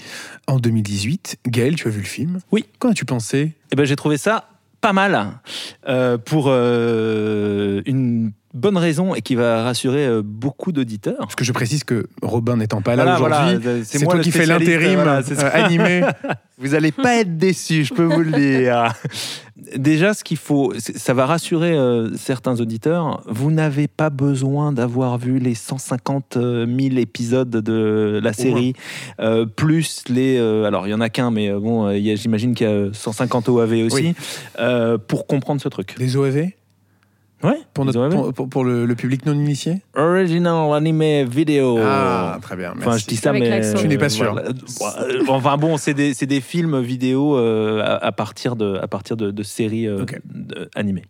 en 0.48 0.58
2018. 0.58 1.38
Gaël, 1.46 1.76
tu 1.76 1.86
as 1.86 1.92
vu 1.92 2.00
le 2.00 2.06
film 2.06 2.40
Oui. 2.50 2.66
Qu'en 2.80 2.90
as-tu 2.90 3.04
pensé? 3.04 3.52
Eh 3.70 3.76
ben, 3.76 3.84
j'ai 3.86 3.94
trouvé 3.94 4.18
ça 4.18 4.48
pas 4.80 4.92
mal 4.92 5.28
euh, 5.88 6.18
pour 6.18 6.46
euh, 6.48 7.82
une 7.86 8.32
bonne 8.58 8.76
raison 8.76 9.14
et 9.14 9.22
qui 9.22 9.34
va 9.34 9.62
rassurer 9.62 10.06
euh, 10.06 10.22
beaucoup 10.24 10.72
d'auditeurs. 10.72 11.16
Parce 11.18 11.34
que 11.36 11.44
je 11.44 11.52
précise 11.52 11.84
que 11.84 12.06
Robin 12.22 12.56
n'étant 12.56 12.82
pas 12.82 12.96
là 12.96 13.16
Voilà, 13.16 13.36
aujourd'hui, 13.44 13.62
voilà, 13.62 13.84
c'est 13.84 14.02
moi 14.04 14.14
toi 14.14 14.22
qui 14.22 14.30
fais 14.30 14.46
l'intérim 14.46 14.94
voilà, 14.96 15.22
c'est 15.22 15.34
ça. 15.36 15.46
euh, 15.54 15.64
animé. 15.64 16.02
Vous 16.60 16.74
allez 16.74 16.90
pas 16.90 17.14
être 17.18 17.38
déçus, 17.38 17.84
je 17.84 17.94
peux 17.94 18.02
vous 18.02 18.20
le 18.22 18.32
dire. 18.32 18.92
Déjà, 19.76 20.12
ce 20.14 20.24
qu'il 20.24 20.36
faut, 20.36 20.72
ça 20.78 21.14
va 21.14 21.24
rassurer 21.26 21.72
euh, 21.72 22.10
certains 22.16 22.58
auditeurs. 22.60 23.22
Vous 23.28 23.50
n'avez 23.52 23.86
pas 23.86 24.10
besoin 24.10 24.72
d'avoir 24.72 25.18
vu 25.18 25.38
les 25.38 25.54
150 25.54 26.36
000 26.36 26.68
épisodes 26.96 27.50
de 27.50 28.18
la 28.22 28.32
série, 28.32 28.72
euh, 29.20 29.46
plus 29.46 30.02
les. 30.08 30.36
euh, 30.38 30.64
alors, 30.64 30.86
il 30.86 30.90
y 30.90 30.94
en 30.94 31.00
a 31.00 31.10
qu'un, 31.10 31.30
mais 31.30 31.48
euh, 31.50 31.60
bon, 31.60 31.86
euh, 31.86 31.96
il 31.96 32.04
y 32.04 32.10
a- 32.10 32.16
j'imagine 32.16 32.54
qu'il 32.54 32.66
y 32.68 32.70
a 32.70 32.88
150 32.92 33.48
OAV 33.48 33.84
aussi, 33.86 33.94
Oui. 33.94 34.14
euh, 34.58 34.98
pour 34.98 35.26
comprendre 35.28 35.60
ce 35.60 35.68
truc. 35.68 35.94
Les 35.98 36.16
OAV 36.16 36.50
Ouais. 37.42 37.58
Pour, 37.72 37.84
les 37.84 37.92
notre- 37.92 38.00
OAV. 38.00 38.10
pour, 38.10 38.32
pour- 38.34 38.48
pour 38.48 38.64
le, 38.64 38.84
le 38.84 38.94
public 38.96 39.24
non 39.26 39.32
initié 39.34 39.82
Original 39.94 40.72
Anime 40.74 41.24
Video. 41.28 41.78
Ah, 41.80 42.38
très 42.42 42.56
bien. 42.56 42.72
Oh. 42.74 42.78
Enfin, 42.78 42.90
merci. 42.90 43.04
je 43.04 43.08
dis 43.08 43.16
ça, 43.16 43.30
Avec 43.30 43.42
mais. 43.42 43.74
Tu 43.74 43.86
n'es 43.88 43.96
pas 43.98 44.08
sûr. 44.08 44.34
voilà. 44.34 44.48
Enfin 45.28 45.56
bon, 45.56 45.76
c'est 45.76 45.94
des, 45.94 46.14
c'est 46.14 46.26
des 46.26 46.40
films 46.40 46.80
vidéo 46.80 47.36
euh, 47.36 47.80
à, 47.80 48.06
à 48.06 48.12
partir 48.12 48.56
de, 48.56 48.76
à 48.82 48.88
partir 48.88 49.16
de, 49.16 49.30
de 49.30 49.42
séries 49.44 49.86
euh, 49.86 50.04
animées. 50.74 51.04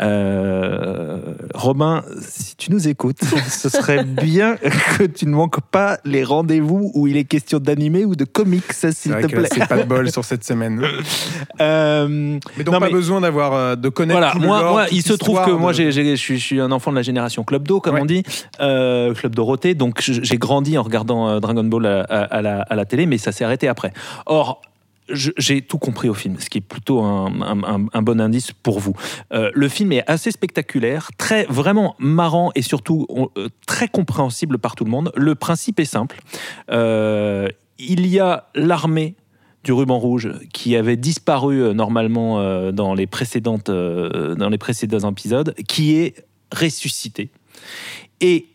Euh, 0.00 1.18
Robin, 1.54 2.02
si 2.20 2.56
tu 2.56 2.72
nous 2.72 2.88
écoutes, 2.88 3.20
ce 3.48 3.68
serait 3.68 4.04
bien 4.04 4.56
que 4.98 5.04
tu 5.04 5.26
ne 5.26 5.32
manques 5.32 5.60
pas 5.70 5.98
les 6.04 6.24
rendez-vous 6.24 6.90
où 6.94 7.06
il 7.06 7.16
est 7.16 7.24
question 7.24 7.58
d'animé 7.58 8.04
ou 8.04 8.16
de 8.16 8.24
comics, 8.24 8.72
s'il 8.72 9.12
te 9.14 9.26
plaît. 9.26 9.48
c'est 9.52 9.66
pas 9.68 9.78
de 9.78 9.82
bol 9.84 10.10
sur 10.12 10.24
cette 10.24 10.44
semaine. 10.44 10.82
Euh, 11.60 12.38
Mais 12.56 12.64
donc 12.64 12.74
Non, 12.74 12.80
pas 12.80 12.86
mais- 12.86 12.92
besoin 12.92 13.20
d'avoir 13.20 13.52
euh, 13.54 13.76
de 13.76 13.88
connaître 13.88 14.18
voilà, 14.18 14.32
tout 14.32 14.40
le 14.40 14.46
moi, 14.46 14.60
lore, 14.62 14.72
moi 14.72 14.86
il 14.90 15.02
se 15.02 15.12
trouve 15.12 15.44
que 15.44 15.50
moi, 15.50 15.72
de- 15.72 15.90
j'ai- 15.90 16.16
je 16.16 16.34
suis, 16.34 16.60
un 16.60 16.72
enfant 16.72 16.90
de 16.90 16.96
la 16.96 17.02
génération 17.02 17.44
Club 17.44 17.66
d'eau, 17.68 17.80
comme 17.80 17.94
Ouais. 17.96 18.00
on 18.02 18.06
dit, 18.06 18.22
euh, 18.60 19.12
Club 19.14 19.34
Dorothée. 19.34 19.74
Donc, 19.74 20.00
j'ai 20.00 20.38
grandi 20.38 20.78
en 20.78 20.82
regardant 20.82 21.38
Dragon 21.40 21.64
Ball 21.64 21.86
à, 21.86 22.00
à- 22.02 22.22
à 22.24 22.42
la, 22.42 22.60
à 22.62 22.74
la 22.76 22.84
télé, 22.84 23.06
mais 23.06 23.18
ça 23.18 23.32
s'est 23.32 23.44
arrêté 23.44 23.68
après. 23.68 23.92
Or, 24.26 24.62
j'ai 25.08 25.62
tout 25.62 25.78
compris 25.78 26.08
au 26.08 26.14
film, 26.14 26.38
ce 26.38 26.48
qui 26.48 26.58
est 26.58 26.62
plutôt 26.62 27.00
un, 27.02 28.02
bon 28.02 28.20
indice 28.20 28.52
pour 28.52 28.78
vous. 28.78 28.94
Euh, 29.32 29.50
le 29.54 29.68
film 29.68 29.92
est 29.92 30.08
assez 30.08 30.30
spectaculaire, 30.30 31.10
très 31.18 31.44
vraiment 31.44 31.96
marrant 31.98 32.52
et 32.54 32.62
surtout 32.62 33.06
euh, 33.36 33.48
très 33.66 33.88
compréhensible 33.88 34.58
par 34.58 34.74
tout 34.74 34.84
le 34.84 34.90
monde. 34.90 35.12
Le 35.16 35.34
principe 35.34 35.80
est 35.80 35.84
simple. 35.84 36.20
Euh, 36.70 37.48
il 37.78 38.06
y 38.06 38.20
a 38.20 38.48
l'armée 38.54 39.16
du 39.64 39.72
ruban 39.72 39.98
rouge 39.98 40.32
qui 40.52 40.76
avait 40.76 40.96
disparu 40.96 41.72
normalement 41.72 42.72
dans 42.72 42.94
les 42.94 43.06
précédentes 43.06 43.70
dans 43.70 44.48
les 44.48 44.58
précédents 44.58 45.08
épisodes 45.08 45.54
qui 45.68 45.94
est 45.94 46.24
ressuscité 46.52 47.30
et 48.20 48.46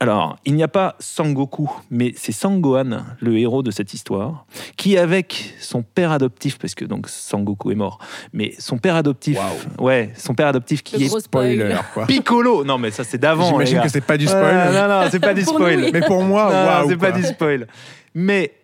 alors, 0.00 0.38
il 0.46 0.54
n'y 0.54 0.62
a 0.62 0.68
pas 0.68 0.96
Sangoku, 0.98 1.70
mais 1.90 2.14
c'est 2.16 2.32
Sangohan, 2.32 3.02
le 3.20 3.36
héros 3.38 3.62
de 3.62 3.70
cette 3.70 3.92
histoire, 3.92 4.46
qui 4.78 4.96
avec 4.96 5.54
son 5.60 5.82
père 5.82 6.10
adoptif, 6.10 6.58
parce 6.58 6.74
que 6.74 6.86
donc 6.86 7.06
Sangoku 7.08 7.70
est 7.70 7.74
mort, 7.74 7.98
mais 8.32 8.54
son 8.58 8.78
père 8.78 8.96
adoptif, 8.96 9.38
ouais, 9.78 10.10
son 10.16 10.34
père 10.34 10.46
adoptif 10.48 10.82
qui 10.82 10.96
Le 10.96 11.04
est. 11.04 11.20
Spoiler, 11.20 11.76
quoi. 11.92 12.06
Piccolo. 12.06 12.64
Non, 12.64 12.78
mais 12.78 12.90
ça 12.90 13.04
c'est 13.04 13.18
d'avant. 13.18 13.50
J'imagine 13.50 13.80
que 13.82 13.88
c'est 13.90 14.00
pas 14.00 14.16
du 14.16 14.26
spoil. 14.26 14.42
Euh, 14.44 14.72
non, 14.88 15.02
non, 15.04 15.08
c'est 15.10 15.20
pas 15.20 15.34
du 15.34 15.42
spoil. 15.42 15.78
oui. 15.84 15.90
Mais 15.92 16.00
pour 16.00 16.22
moi, 16.22 16.48
waouh. 16.50 16.88
c'est 16.88 16.96
pas 16.96 17.12
du 17.12 17.22
spoil. 17.22 17.66
Mais 18.14 18.54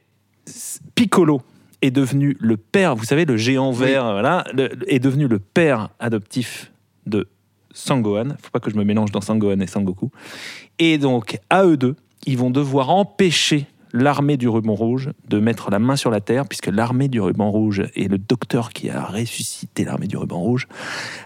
Piccolo 0.94 1.42
est 1.82 1.90
devenu 1.90 2.36
le 2.40 2.56
père, 2.56 2.96
vous 2.96 3.04
savez, 3.04 3.24
le 3.26 3.36
géant 3.36 3.70
vert, 3.72 4.04
voilà, 4.12 4.44
le- 4.54 4.70
est 4.88 4.98
devenu 5.00 5.28
le 5.28 5.38
père 5.38 5.90
adoptif 6.00 6.72
de 7.04 7.28
Sangohan. 7.76 8.30
Faut 8.42 8.50
pas 8.50 8.60
que 8.60 8.70
je 8.70 8.76
me 8.76 8.84
mélange 8.84 9.12
dans 9.12 9.20
Sangohan 9.20 9.60
et 9.60 9.66
Sangoku. 9.66 10.10
Et 10.78 10.98
donc, 10.98 11.38
à 11.50 11.64
eux 11.64 11.76
deux, 11.76 11.94
ils 12.26 12.38
vont 12.38 12.50
devoir 12.50 12.90
empêcher 12.90 13.66
l'armée 13.92 14.36
du 14.36 14.48
ruban 14.48 14.74
rouge 14.74 15.10
de 15.28 15.38
mettre 15.38 15.70
la 15.70 15.78
main 15.78 15.96
sur 15.96 16.10
la 16.10 16.20
terre, 16.20 16.46
puisque 16.46 16.66
l'armée 16.66 17.08
du 17.08 17.20
ruban 17.20 17.50
rouge 17.50 17.84
et 17.94 18.08
le 18.08 18.18
docteur 18.18 18.70
qui 18.70 18.90
a 18.90 19.04
ressuscité 19.04 19.84
l'armée 19.84 20.06
du 20.06 20.16
ruban 20.16 20.38
rouge 20.38 20.66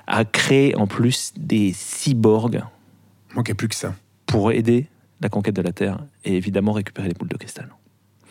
a 0.06 0.24
créé 0.24 0.76
en 0.76 0.86
plus 0.86 1.32
des 1.36 1.72
cyborgs 1.72 2.62
Manquait 3.34 3.54
plus 3.54 3.68
que 3.68 3.76
ça, 3.76 3.94
pour 4.26 4.50
aider 4.50 4.86
la 5.20 5.28
conquête 5.28 5.54
de 5.54 5.62
la 5.62 5.72
Terre 5.72 5.98
et 6.24 6.36
évidemment 6.36 6.72
récupérer 6.72 7.08
les 7.08 7.14
boules 7.14 7.28
de 7.28 7.36
cristal. 7.36 7.68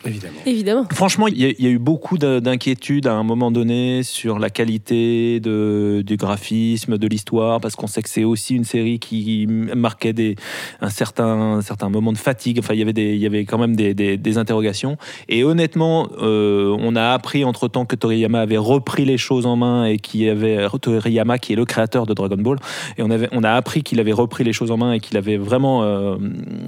Évidemment. 0.04 0.40
Évidemment. 0.46 0.84
Franchement, 0.92 1.28
il 1.28 1.38
y, 1.40 1.44
a- 1.44 1.52
y 1.58 1.66
eu 1.68 1.78
beaucoup 1.78 2.18
de- 2.18 2.40
d'inquiétudes 2.40 3.06
à 3.06 3.14
un 3.14 3.22
moment 3.22 3.50
donné 3.50 4.02
sur 4.02 4.38
la 4.38 4.50
qualité 4.50 5.40
de- 5.40 6.02
du 6.06 6.16
graphisme, 6.16 6.98
de 6.98 7.06
l'histoire, 7.06 7.60
parce 7.60 7.76
qu'on 7.76 7.86
sait 7.86 8.02
que 8.02 8.08
c'est 8.08 8.24
aussi 8.24 8.54
une 8.54 8.64
série 8.64 8.98
qui 8.98 9.46
marquait 9.48 10.12
des, 10.12 10.36
un, 10.80 10.90
certain, 10.90 11.26
un 11.58 11.62
certain 11.62 11.88
moment 11.88 12.12
de 12.12 12.18
fatigue. 12.18 12.58
Enfin, 12.58 12.74
il 12.74 12.80
y 12.80 13.26
avait, 13.26 13.40
y 13.40 13.46
quand 13.46 13.58
même 13.58 13.76
des, 13.76 13.94
des- 13.94 14.16
des 14.16 14.38
interrogations. 14.38 14.96
Et 15.28 15.44
honnêtement, 15.44 16.08
euh, 16.20 16.76
on 16.80 16.96
a 16.96 17.10
appris 17.12 17.44
entre-temps 17.44 17.84
que 17.84 17.96
Toriyama 17.96 18.40
avait 18.40 18.56
repris 18.56 19.04
les 19.04 19.18
choses 19.18 19.46
en 19.46 19.56
main 19.56 19.84
et 19.84 19.98
qui 19.98 20.28
avait 20.28 20.66
Toriyama, 20.80 21.38
qui 21.38 21.52
est 21.52 21.56
le 21.56 21.64
créateur 21.64 22.06
de 22.06 22.14
Dragon 22.14 22.36
Ball, 22.36 22.58
et 22.98 23.02
on, 23.02 23.10
avait, 23.10 23.28
on 23.32 23.42
a 23.44 23.52
appris 23.52 23.82
qu'il 23.82 24.00
avait 24.00 24.12
repris 24.12 24.44
les 24.44 24.52
choses 24.52 24.70
en 24.70 24.76
main 24.76 24.92
et 24.94 25.00
qu'il 25.00 25.16
avait 25.16 25.36
vraiment 25.36 25.82
euh, 25.82 26.16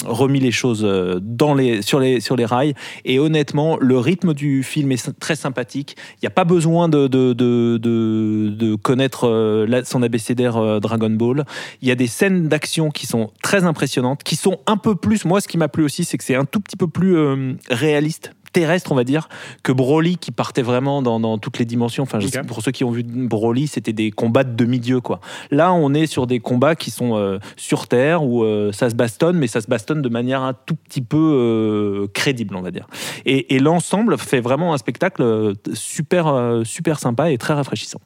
remis 0.06 0.40
les 0.40 0.50
choses 0.52 0.82
euh, 0.84 1.18
dans 1.22 1.54
les, 1.54 1.82
sur, 1.82 1.98
les, 2.00 2.20
sur 2.20 2.36
les 2.36 2.44
rails. 2.44 2.74
Et 3.04 3.18
honnêtement, 3.22 3.78
le 3.80 3.98
rythme 3.98 4.34
du 4.34 4.62
film 4.62 4.92
est 4.92 5.18
très 5.18 5.36
sympathique. 5.36 5.96
Il 6.16 6.24
n'y 6.24 6.26
a 6.26 6.30
pas 6.30 6.44
besoin 6.44 6.88
de, 6.88 7.06
de, 7.06 7.32
de, 7.32 7.78
de, 7.78 8.74
connaître 8.76 9.28
euh, 9.28 9.82
son 9.84 10.02
abécédaire 10.02 10.56
euh, 10.56 10.80
Dragon 10.80 11.10
Ball. 11.10 11.44
Il 11.80 11.88
y 11.88 11.90
a 11.90 11.94
des 11.94 12.06
scènes 12.06 12.48
d'action 12.48 12.90
qui 12.90 13.06
sont 13.06 13.30
très 13.42 13.64
impressionnantes, 13.64 14.22
qui 14.22 14.36
sont 14.36 14.58
un 14.66 14.76
peu 14.76 14.94
plus. 14.94 15.24
Moi, 15.24 15.40
ce 15.40 15.48
qui 15.48 15.58
m'a 15.58 15.68
plu 15.68 15.84
aussi, 15.84 16.04
c'est 16.04 16.18
que 16.18 16.24
c'est 16.24 16.34
un 16.34 16.44
tout 16.44 16.60
petit 16.60 16.76
peu 16.76 16.88
plus 16.88 17.16
euh, 17.16 17.54
réaliste 17.70 18.32
terrestre 18.52 18.92
on 18.92 18.94
va 18.94 19.04
dire 19.04 19.28
que 19.62 19.72
Broly 19.72 20.16
qui 20.18 20.30
partait 20.30 20.62
vraiment 20.62 21.02
dans, 21.02 21.18
dans 21.20 21.38
toutes 21.38 21.58
les 21.58 21.64
dimensions 21.64 22.02
enfin 22.04 22.20
je 22.20 22.26
Ok. 22.26 22.32
sais- 22.32 22.42
pour 22.42 22.62
ceux 22.62 22.70
qui 22.72 22.84
ont 22.84 22.90
vu 22.90 23.02
Broly 23.02 23.66
c'était 23.66 23.92
des 23.92 24.10
combats 24.10 24.44
de 24.44 24.54
demi-dieu 24.54 25.00
quoi 25.00 25.20
là 25.50 25.72
on 25.72 25.94
est 25.94 26.06
sur 26.06 26.26
des 26.26 26.40
combats 26.40 26.74
qui 26.76 26.90
sont 26.90 27.16
euh, 27.16 27.38
sur 27.56 27.88
terre 27.88 28.22
où 28.24 28.44
euh, 28.44 28.72
ça 28.72 28.90
se 28.90 28.94
bastonne 28.94 29.36
mais 29.38 29.46
ça 29.46 29.60
se 29.60 29.66
bastonne 29.68 30.02
de 30.02 30.08
manière 30.08 30.42
un 30.42 30.52
tout 30.54 30.74
petit 30.76 31.02
peu 31.02 31.16
euh, 31.18 32.06
crédible 32.12 32.54
on 32.56 32.62
va 32.62 32.70
dire 32.70 32.86
et, 33.24 33.54
et 33.54 33.58
l'ensemble 33.58 34.18
fait 34.18 34.40
vraiment 34.40 34.74
un 34.74 34.78
spectacle 34.78 35.52
super 35.74 36.26
euh, 36.28 36.64
super 36.64 36.98
sympa 36.98 37.30
et 37.30 37.38
très 37.38 37.54
rafraîchissant 37.54 38.00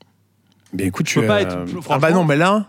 Bien 0.73 0.87
écoute, 0.87 1.07
Je 1.09 1.13
tu 1.15 1.21
peux 1.21 1.27
pas 1.29 1.37
as- 1.37 1.41
être- 1.43 1.59
Ah 1.89 1.99
bah 1.99 2.11
non, 2.11 2.25
mais 2.25 2.37
là, 2.37 2.67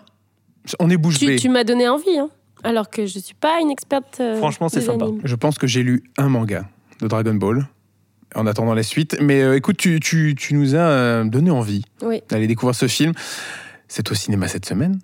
on 0.79 0.89
est 0.89 0.97
bouche 0.97 1.17
Tu, 1.17 1.25
bée. 1.25 1.35
tu 1.35 1.49
m'as 1.49 1.63
donné 1.63 1.89
envie, 1.89 2.17
hein, 2.17 2.29
alors 2.63 2.89
que 2.91 3.05
je 3.07 3.17
suis 3.19 3.33
pas 3.33 3.59
une 3.59 3.71
experte. 3.71 4.19
euh, 4.21 4.37
Franchement, 4.37 4.69
c'est 4.69 4.81
sympa. 4.81 5.05
animes. 5.05 5.19
Je 5.23 5.35
pense 5.35 5.57
que 5.57 5.65
j'ai 5.67 5.81
lu 5.83 6.03
un 6.17 6.29
manga 6.29 6.69
de 7.01 7.07
Dragon 7.07 7.33
Ball 7.33 7.67
en 8.35 8.45
attendant 8.47 8.73
la 8.73 8.83
suite. 8.83 9.17
Mais 9.21 9.41
euh, 9.41 9.55
écoute, 9.55 9.77
tu, 9.77 9.99
tu- 9.99 10.35
tu 10.37 10.53
nous 10.53 10.75
as 10.75 10.79
euh, 10.79 11.23
donné 11.23 11.49
envie 11.51 11.83
Oui. 12.01 12.21
d'aller 12.29 12.47
découvrir 12.47 12.75
ce 12.75 12.87
film. 12.87 13.13
C'est 13.87 14.11
au 14.11 14.15
cinéma 14.15 14.47
cette 14.47 14.65
semaine. 14.65 14.99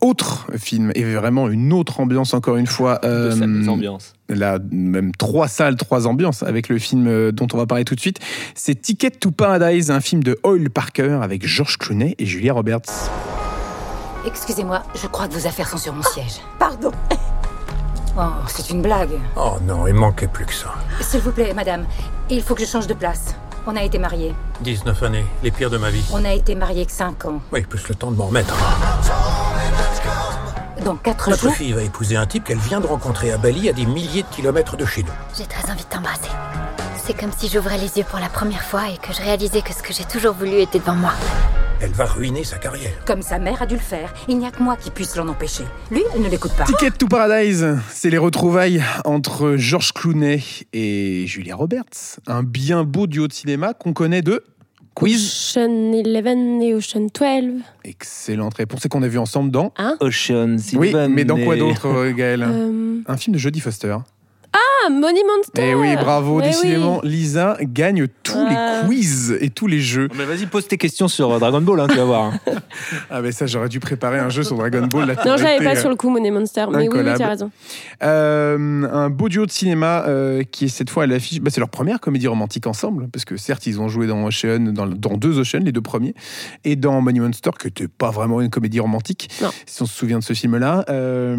Autre 0.00 0.46
film, 0.58 0.90
et 0.94 1.04
vraiment 1.14 1.48
une 1.48 1.72
autre 1.72 2.00
ambiance 2.00 2.34
encore 2.34 2.56
une 2.56 2.66
fois. 2.66 2.98
de 3.02 3.08
euh, 3.08 3.30
cette 3.32 3.68
ambiance 3.68 4.14
Là, 4.28 4.58
même 4.70 5.12
trois 5.14 5.46
salles, 5.48 5.76
trois 5.76 6.06
ambiances 6.06 6.42
avec 6.42 6.68
le 6.68 6.78
film 6.78 7.06
euh, 7.06 7.30
dont 7.30 7.46
on 7.52 7.56
va 7.58 7.66
parler 7.66 7.84
tout 7.84 7.94
de 7.94 8.00
suite. 8.00 8.18
C'est 8.54 8.74
Ticket 8.80 9.10
to 9.10 9.30
Paradise, 9.30 9.90
un 9.90 10.00
film 10.00 10.22
de 10.24 10.38
Hoyle 10.44 10.70
Parker 10.70 11.18
avec 11.22 11.46
George 11.46 11.76
Clooney 11.78 12.14
et 12.18 12.26
Julia 12.26 12.52
Roberts. 12.52 12.80
Excusez-moi, 14.26 14.82
je 15.00 15.06
crois 15.08 15.28
que 15.28 15.34
vos 15.34 15.46
affaires 15.46 15.68
sont 15.68 15.78
sur 15.78 15.92
mon 15.92 16.02
siège. 16.02 16.40
Pardon. 16.58 16.92
Oh, 18.18 18.20
c'est 18.46 18.70
une 18.70 18.82
blague. 18.82 19.18
Oh 19.36 19.56
non, 19.62 19.86
il 19.86 19.94
manquait 19.94 20.26
plus 20.28 20.44
que 20.44 20.52
ça. 20.52 20.74
S'il 21.00 21.20
vous 21.20 21.32
plaît, 21.32 21.54
madame, 21.54 21.86
il 22.28 22.42
faut 22.42 22.54
que 22.54 22.60
je 22.60 22.66
change 22.66 22.86
de 22.86 22.94
place. 22.94 23.34
On 23.66 23.74
a 23.76 23.82
été 23.82 23.98
mariés. 23.98 24.34
19 24.60 25.02
années, 25.04 25.24
les 25.42 25.50
pires 25.50 25.70
de 25.70 25.78
ma 25.78 25.88
vie. 25.88 26.04
On 26.12 26.24
a 26.24 26.32
été 26.32 26.54
mariés 26.54 26.84
que 26.84 26.92
5 26.92 27.24
ans. 27.26 27.40
Oui, 27.52 27.62
plus 27.62 27.88
le 27.88 27.94
temps 27.94 28.10
de 28.10 28.16
m'en 28.16 28.26
remettre. 28.26 28.54
Dans 30.84 30.96
4 30.96 31.30
Notre 31.30 31.42
jours, 31.42 31.54
fille 31.54 31.72
va 31.72 31.82
épouser 31.82 32.16
un 32.16 32.26
type 32.26 32.44
qu'elle 32.44 32.58
vient 32.58 32.80
de 32.80 32.86
rencontrer 32.86 33.30
à 33.32 33.38
Bali 33.38 33.68
à 33.68 33.72
des 33.72 33.86
milliers 33.86 34.24
de 34.24 34.28
kilomètres 34.28 34.76
de 34.76 34.84
chez 34.84 35.04
nous. 35.04 35.12
J'ai 35.38 35.46
très 35.46 35.70
envie 35.70 35.84
de 35.84 35.88
t'embrasser. 35.88 36.28
C'est 37.04 37.18
comme 37.18 37.30
si 37.36 37.48
j'ouvrais 37.48 37.78
les 37.78 37.98
yeux 37.98 38.04
pour 38.08 38.18
la 38.20 38.28
première 38.28 38.62
fois 38.62 38.82
et 38.88 38.96
que 38.96 39.12
je 39.12 39.20
réalisais 39.22 39.60
que 39.62 39.72
ce 39.72 39.82
que 39.82 39.92
j'ai 39.92 40.04
toujours 40.04 40.34
voulu 40.34 40.60
était 40.60 40.78
devant 40.78 40.94
moi. 40.94 41.12
Elle 41.80 41.90
va 41.90 42.04
ruiner 42.04 42.44
sa 42.44 42.58
carrière. 42.58 42.92
comme 43.04 43.22
sa 43.22 43.40
mère 43.40 43.60
a 43.60 43.66
dû 43.66 43.74
le 43.74 43.80
faire, 43.80 44.14
il 44.28 44.38
n'y 44.38 44.46
a 44.46 44.52
que 44.52 44.62
moi 44.62 44.76
qui 44.76 44.90
puisse 44.90 45.16
l'en 45.16 45.26
empêcher. 45.26 45.64
Lui, 45.90 46.02
elle 46.14 46.22
ne 46.22 46.28
l'écoute 46.28 46.52
pas. 46.52 46.62
Ticket 46.64 46.92
to 46.92 47.08
Paradise, 47.08 47.66
c'est 47.90 48.08
les 48.08 48.18
retrouvailles 48.18 48.84
entre 49.04 49.56
George 49.56 49.92
Clooney 49.92 50.40
et 50.72 51.24
Julia 51.26 51.56
Roberts. 51.56 52.20
Un 52.28 52.44
bien 52.44 52.84
beau 52.84 53.08
duo 53.08 53.26
de 53.26 53.32
cinéma 53.32 53.74
qu'on 53.74 53.92
connaît 53.92 54.22
de 54.22 54.44
Quiz. 54.94 55.56
Ocean 55.56 55.92
11 55.92 56.62
et 56.62 56.74
Ocean 56.74 57.08
12. 57.12 57.62
Excellente 57.82 58.54
réponse 58.54 58.84
et 58.84 58.88
qu'on 58.88 59.02
a 59.02 59.08
vu 59.08 59.18
ensemble 59.18 59.50
dans. 59.50 59.72
Ocean 59.98 60.56
Oui, 60.74 60.90
Eleven 60.90 61.12
mais 61.12 61.24
dans 61.24 61.38
quoi 61.42 61.56
d'autre, 61.56 61.86
euh, 61.88 62.12
Gaël 62.12 62.46
Euh, 62.48 63.00
Un 63.08 63.16
film 63.16 63.34
de 63.34 63.40
Jodie 63.40 63.58
Foster. 63.60 63.96
Ah, 64.86 64.90
Money 64.90 65.20
Monster 65.26 65.62
Eh 65.70 65.74
oui, 65.74 65.94
bravo, 65.96 66.38
Ouais, 66.38 66.48
décidément, 66.48 67.00
oui. 67.02 67.10
Lisa 67.10 67.56
gagne 67.62 68.06
tous 68.22 68.36
Ah. 68.48 68.80
les 68.82 68.86
quiz 68.88 69.36
et 69.40 69.50
tous 69.50 69.66
les 69.66 69.80
jeux. 69.80 70.08
Mais 70.16 70.24
vas-y, 70.24 70.46
pose 70.46 70.66
tes 70.66 70.76
questions 70.78 71.08
sur 71.08 71.30
euh, 71.32 71.38
Dragon 71.38 71.60
Ball, 71.60 71.80
hein, 71.80 71.86
tu 71.88 71.96
vas 71.96 72.04
voir. 72.04 72.22
hein. 72.24 72.40
Ah, 73.10 73.20
mais 73.22 73.32
ça, 73.32 73.46
j'aurais 73.46 73.68
dû 73.68 73.80
préparer 73.80 74.18
un 74.18 74.28
jeu 74.28 74.42
sur 74.42 74.56
Dragon 74.56 74.86
Ball. 74.86 75.06
là, 75.06 75.14
Non, 75.24 75.36
été, 75.36 75.64
pas 75.64 75.76
euh, 75.76 75.80
sur 75.80 75.88
le 75.88 75.96
coup, 75.96 76.08
Money 76.10 76.30
Monster. 76.30 76.64
Mais 76.70 76.88
oui, 76.88 76.88
oui, 76.92 77.00
tu 77.16 77.22
as 77.22 77.28
raison. 77.28 77.50
Euh, 78.02 78.88
un 78.92 79.10
beau 79.10 79.28
duo 79.28 79.46
de 79.46 79.50
cinéma 79.50 80.04
euh, 80.06 80.42
qui 80.42 80.64
est 80.66 80.68
cette 80.68 80.90
fois 80.90 81.04
à 81.04 81.06
l'affiche. 81.06 81.40
Bah, 81.40 81.50
c'est 81.52 81.60
leur 81.60 81.68
première 81.68 82.00
comédie 82.00 82.26
romantique 82.26 82.66
ensemble, 82.66 83.08
parce 83.12 83.24
que 83.24 83.36
certes, 83.36 83.66
ils 83.66 83.80
ont 83.80 83.88
joué 83.88 84.06
dans 84.06 84.24
Ocean, 84.24 84.72
dans, 84.72 84.86
dans 84.86 85.16
deux 85.16 85.38
Ocean, 85.38 85.60
les 85.64 85.72
deux 85.72 85.80
premiers, 85.80 86.14
et 86.64 86.76
dans 86.76 87.00
Money 87.00 87.20
Monster, 87.20 87.50
qui 87.58 87.66
n'était 87.68 87.88
pas 87.88 88.10
vraiment 88.10 88.40
une 88.40 88.50
comédie 88.50 88.80
romantique, 88.80 89.28
Non. 89.40 89.50
si 89.66 89.82
on 89.82 89.86
se 89.86 89.94
souvient 89.94 90.18
de 90.18 90.24
ce 90.24 90.32
film-là. 90.32 90.84
Euh, 90.88 91.36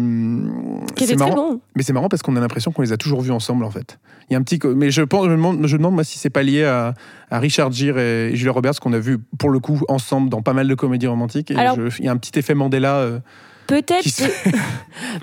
Qui 0.96 1.04
était 1.04 1.16
très 1.16 1.30
bon. 1.30 1.60
mais 1.76 1.82
c'est 1.82 1.92
marrant 1.92 2.08
parce 2.08 2.22
qu'on 2.22 2.36
a 2.36 2.40
l'impression 2.40 2.72
qu'on 2.72 2.82
les 2.82 2.92
a 2.92 2.96
toujours 2.96 3.20
vus 3.20 3.32
ensemble, 3.34 3.64
en 3.64 3.70
fait. 3.70 3.98
Il 4.30 4.32
y 4.32 4.36
a 4.36 4.38
un 4.38 4.42
petit, 4.42 4.58
mais 4.74 4.90
je 4.90 5.02
pense, 5.02 5.24
je 5.26 5.30
me 5.30 5.36
demande, 5.36 5.66
je 5.66 5.74
me 5.74 5.78
demande 5.78 5.94
moi 5.94 6.04
si 6.04 6.18
c'est 6.18 6.30
pas 6.30 6.42
lié 6.42 6.64
à, 6.64 6.94
à 7.30 7.38
Richard 7.38 7.70
Gere 7.72 7.98
et, 7.98 8.30
Julia 8.34 8.52
Roberts 8.52 8.80
qu'on 8.80 8.94
a 8.94 8.98
vu 8.98 9.18
pour 9.38 9.50
le 9.50 9.58
coup 9.58 9.82
ensemble 9.88 10.30
dans 10.30 10.40
pas 10.40 10.54
mal 10.54 10.66
de 10.66 10.74
comédies 10.74 11.06
romantiques. 11.06 11.50
Et 11.50 11.56
Alors- 11.56 11.76
je- 11.76 11.98
il 11.98 12.06
y 12.06 12.08
a 12.08 12.12
un 12.12 12.16
petit 12.16 12.38
effet 12.38 12.54
Mandela. 12.54 12.96
euh, 12.96 13.18
Peut-être. 13.66 14.08
se-. 14.08 14.22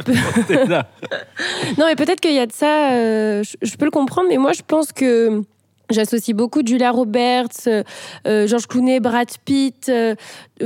Non, 1.77 1.86
mais 1.88 1.96
peut-être 1.96 2.20
qu'il 2.20 2.34
y 2.34 2.39
a 2.39 2.46
de 2.46 2.51
ça. 2.51 2.91
euh, 2.94 3.44
je, 3.44 3.56
je 3.62 3.75
peux 3.75 3.86
le 3.86 3.91
comprendre, 3.91 4.27
mais 4.30 4.38
moi, 4.38 4.51
je 4.53 4.62
pense 4.65 4.91
que. 4.91 5.41
J'associe 5.91 6.36
beaucoup 6.36 6.62
Julia 6.65 6.91
Roberts, 6.91 7.48
euh, 7.67 7.83
euh, 8.27 8.48
George 8.48 8.67
Clooney, 8.67 9.00
Brad 9.00 9.27
Pitt, 9.45 9.88
euh, 9.89 10.15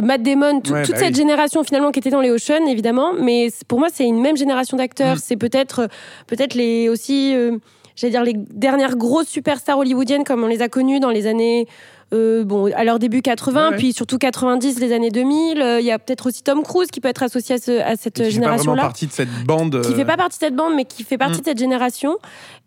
Matt 0.02 0.22
Damon, 0.24 0.62
tout- 0.62 0.74
Ouais, 0.74 0.84
toute 0.84 0.94
bah 0.94 1.00
cette 1.00 1.10
oui. 1.10 1.16
génération 1.16 1.64
finalement 1.64 1.92
qui 1.92 2.00
était 2.00 2.10
dans 2.10 2.22
les 2.22 2.32
Ocean, 2.32 2.66
évidemment. 2.68 3.14
Mais 3.20 3.50
pour 3.68 3.80
moi, 3.80 3.88
c'est 3.94 4.06
une 4.06 4.22
même 4.22 4.38
génération 4.38 4.78
d'acteurs. 4.78 5.16
Mm. 5.16 5.20
C'est 5.24 5.38
peut-être, 5.38 5.80
euh, 5.80 5.88
peut-être 6.28 6.54
les 6.54 6.90
aussi, 6.90 7.34
euh, 7.36 7.58
j'allais 7.96 8.12
dire 8.12 8.24
les 8.24 8.34
dernières 8.36 8.96
grosses 8.98 9.28
superstars 9.30 9.78
hollywoodiennes 9.80 10.24
comme 10.24 10.44
on 10.44 10.48
les 10.48 10.62
a 10.62 10.70
connues 10.70 11.00
dans 11.00 11.12
les 11.12 11.28
années. 11.28 11.68
euh, 12.14 12.44
bon, 12.46 12.72
à 12.76 12.84
leur 12.84 13.00
début 13.00 13.24
80, 13.24 13.64
Ouais, 13.66 13.70
ouais. 13.72 13.78
puis 13.78 13.92
surtout 13.92 14.20
90, 14.20 14.80
les 14.80 14.94
années 14.94 15.10
2000. 15.10 15.60
Euh, 15.60 15.80
Il 15.80 15.86
y 15.88 15.92
a 15.92 15.98
peut-être 15.98 16.28
aussi 16.28 16.44
Tom 16.44 16.62
Cruise 16.62 16.90
qui 16.92 17.02
peut 17.02 17.08
être 17.10 17.24
associé 17.24 17.56
à, 17.56 17.58
ce- 17.58 17.82
à 17.82 17.96
cette 17.96 18.14
qui 18.14 18.22
fait 18.22 18.26
pas 18.26 18.30
génération-là 18.30 18.82
partie 18.84 19.08
de 19.08 19.12
cette 19.12 19.28
bande. 19.44 19.82
qui 19.82 19.92
euh, 19.92 19.96
fait 19.96 20.06
pas 20.06 20.16
partie 20.16 20.38
de 20.38 20.44
cette 20.46 20.56
bande, 20.56 20.76
mais 20.76 20.86
qui 20.86 21.04
fait 21.04 21.18
partie 21.18 21.40
Mm. 21.40 21.42
de 21.42 21.46
cette 21.46 21.58
génération. 21.58 22.16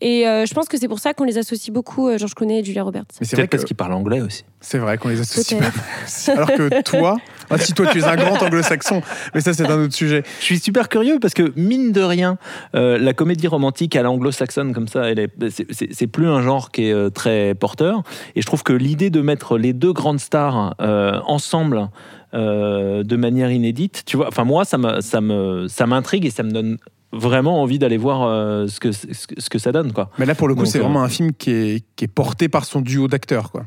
Et 0.00 0.28
euh, 0.28 0.46
je 0.46 0.54
pense 0.54 0.68
que 0.68 0.78
c'est 0.78 0.86
pour 0.86 1.00
ça 1.00 1.12
qu'on 1.12 1.24
les 1.24 1.38
associe 1.38 1.72
beaucoup, 1.74 2.08
euh, 2.08 2.18
George 2.18 2.34
Clooney 2.34 2.60
et 2.60 2.64
Julia 2.64 2.84
Roberts. 2.84 3.04
Mais 3.20 3.26
c'est 3.26 3.34
vrai 3.36 3.48
parce 3.48 3.64
qu'il 3.64 3.74
parle 3.76 3.92
anglais 3.92 4.20
aussi. 4.20 4.44
c'est 4.60 4.78
vrai 4.78 4.96
qu'on 4.96 5.08
les 5.08 5.20
associe. 5.20 5.60
Pas. 5.60 6.32
Alors 6.32 6.48
que 6.52 6.82
toi, 6.82 7.16
ah, 7.50 7.58
si 7.58 7.72
toi 7.72 7.86
tu 7.90 7.98
es 7.98 8.04
un 8.04 8.14
grand 8.14 8.40
anglo-saxon, 8.40 9.02
mais 9.34 9.40
ça 9.40 9.52
c'est 9.54 9.66
un 9.66 9.82
autre 9.82 9.94
sujet. 9.94 10.22
Je 10.38 10.44
suis 10.44 10.58
super 10.60 10.88
curieux 10.88 11.18
parce 11.20 11.34
que, 11.34 11.52
mine 11.56 11.90
de 11.90 12.00
rien, 12.02 12.38
euh, 12.76 12.96
la 12.98 13.12
comédie 13.12 13.48
romantique 13.48 13.96
à 13.96 14.02
l'anglo-saxonne, 14.02 14.72
comme 14.72 14.86
ça, 14.86 15.10
elle 15.10 15.18
est, 15.18 15.30
c'est, 15.50 15.66
c'est- 15.72 15.88
c'est 15.92 16.06
plus 16.06 16.28
un 16.28 16.42
genre 16.42 16.70
qui 16.70 16.84
est 16.86 16.92
euh, 16.92 17.10
très 17.10 17.54
porteur. 17.56 18.02
Et 18.36 18.40
je 18.42 18.46
trouve 18.46 18.62
que 18.62 18.72
l'idée 18.72 19.10
de 19.10 19.20
mettre 19.20 19.58
les 19.58 19.72
deux 19.72 19.92
grandes 19.92 20.20
stars 20.20 20.76
euh, 20.80 21.18
ensemble 21.26 21.88
euh, 22.34 23.02
de 23.02 23.16
manière 23.16 23.50
inédite, 23.50 24.02
tu 24.06 24.16
vois, 24.16 24.28
enfin, 24.28 24.44
moi, 24.44 24.64
ça, 24.64 24.78
me, 24.78 25.00
ça, 25.00 25.20
me, 25.20 25.66
ça 25.68 25.86
m'intrigue 25.86 26.24
et 26.26 26.30
ça 26.30 26.42
me 26.42 26.50
donne 26.50 26.76
vraiment 27.12 27.62
envie 27.62 27.78
d'aller 27.78 27.96
voir 27.96 28.22
euh, 28.24 28.66
ce, 28.66 28.80
que, 28.80 28.92
ce, 28.92 29.06
que- 29.26 29.40
ce 29.40 29.48
que 29.48 29.58
ça 29.58 29.72
donne, 29.72 29.92
quoi. 29.92 30.10
Mais 30.18 30.26
là 30.26 30.34
pour 30.34 30.46
le 30.48 30.54
coup, 30.54 30.60
c'est 30.66 30.78
euh, 30.78 30.82
vraiment 30.82 31.02
un 31.02 31.08
film 31.08 31.32
qui 31.32 31.50
est, 31.50 31.84
qui 31.96 32.04
est 32.04 32.08
porté 32.12 32.48
par 32.48 32.64
son 32.66 32.80
duo 32.82 33.08
d'acteurs, 33.08 33.50
quoi. 33.50 33.64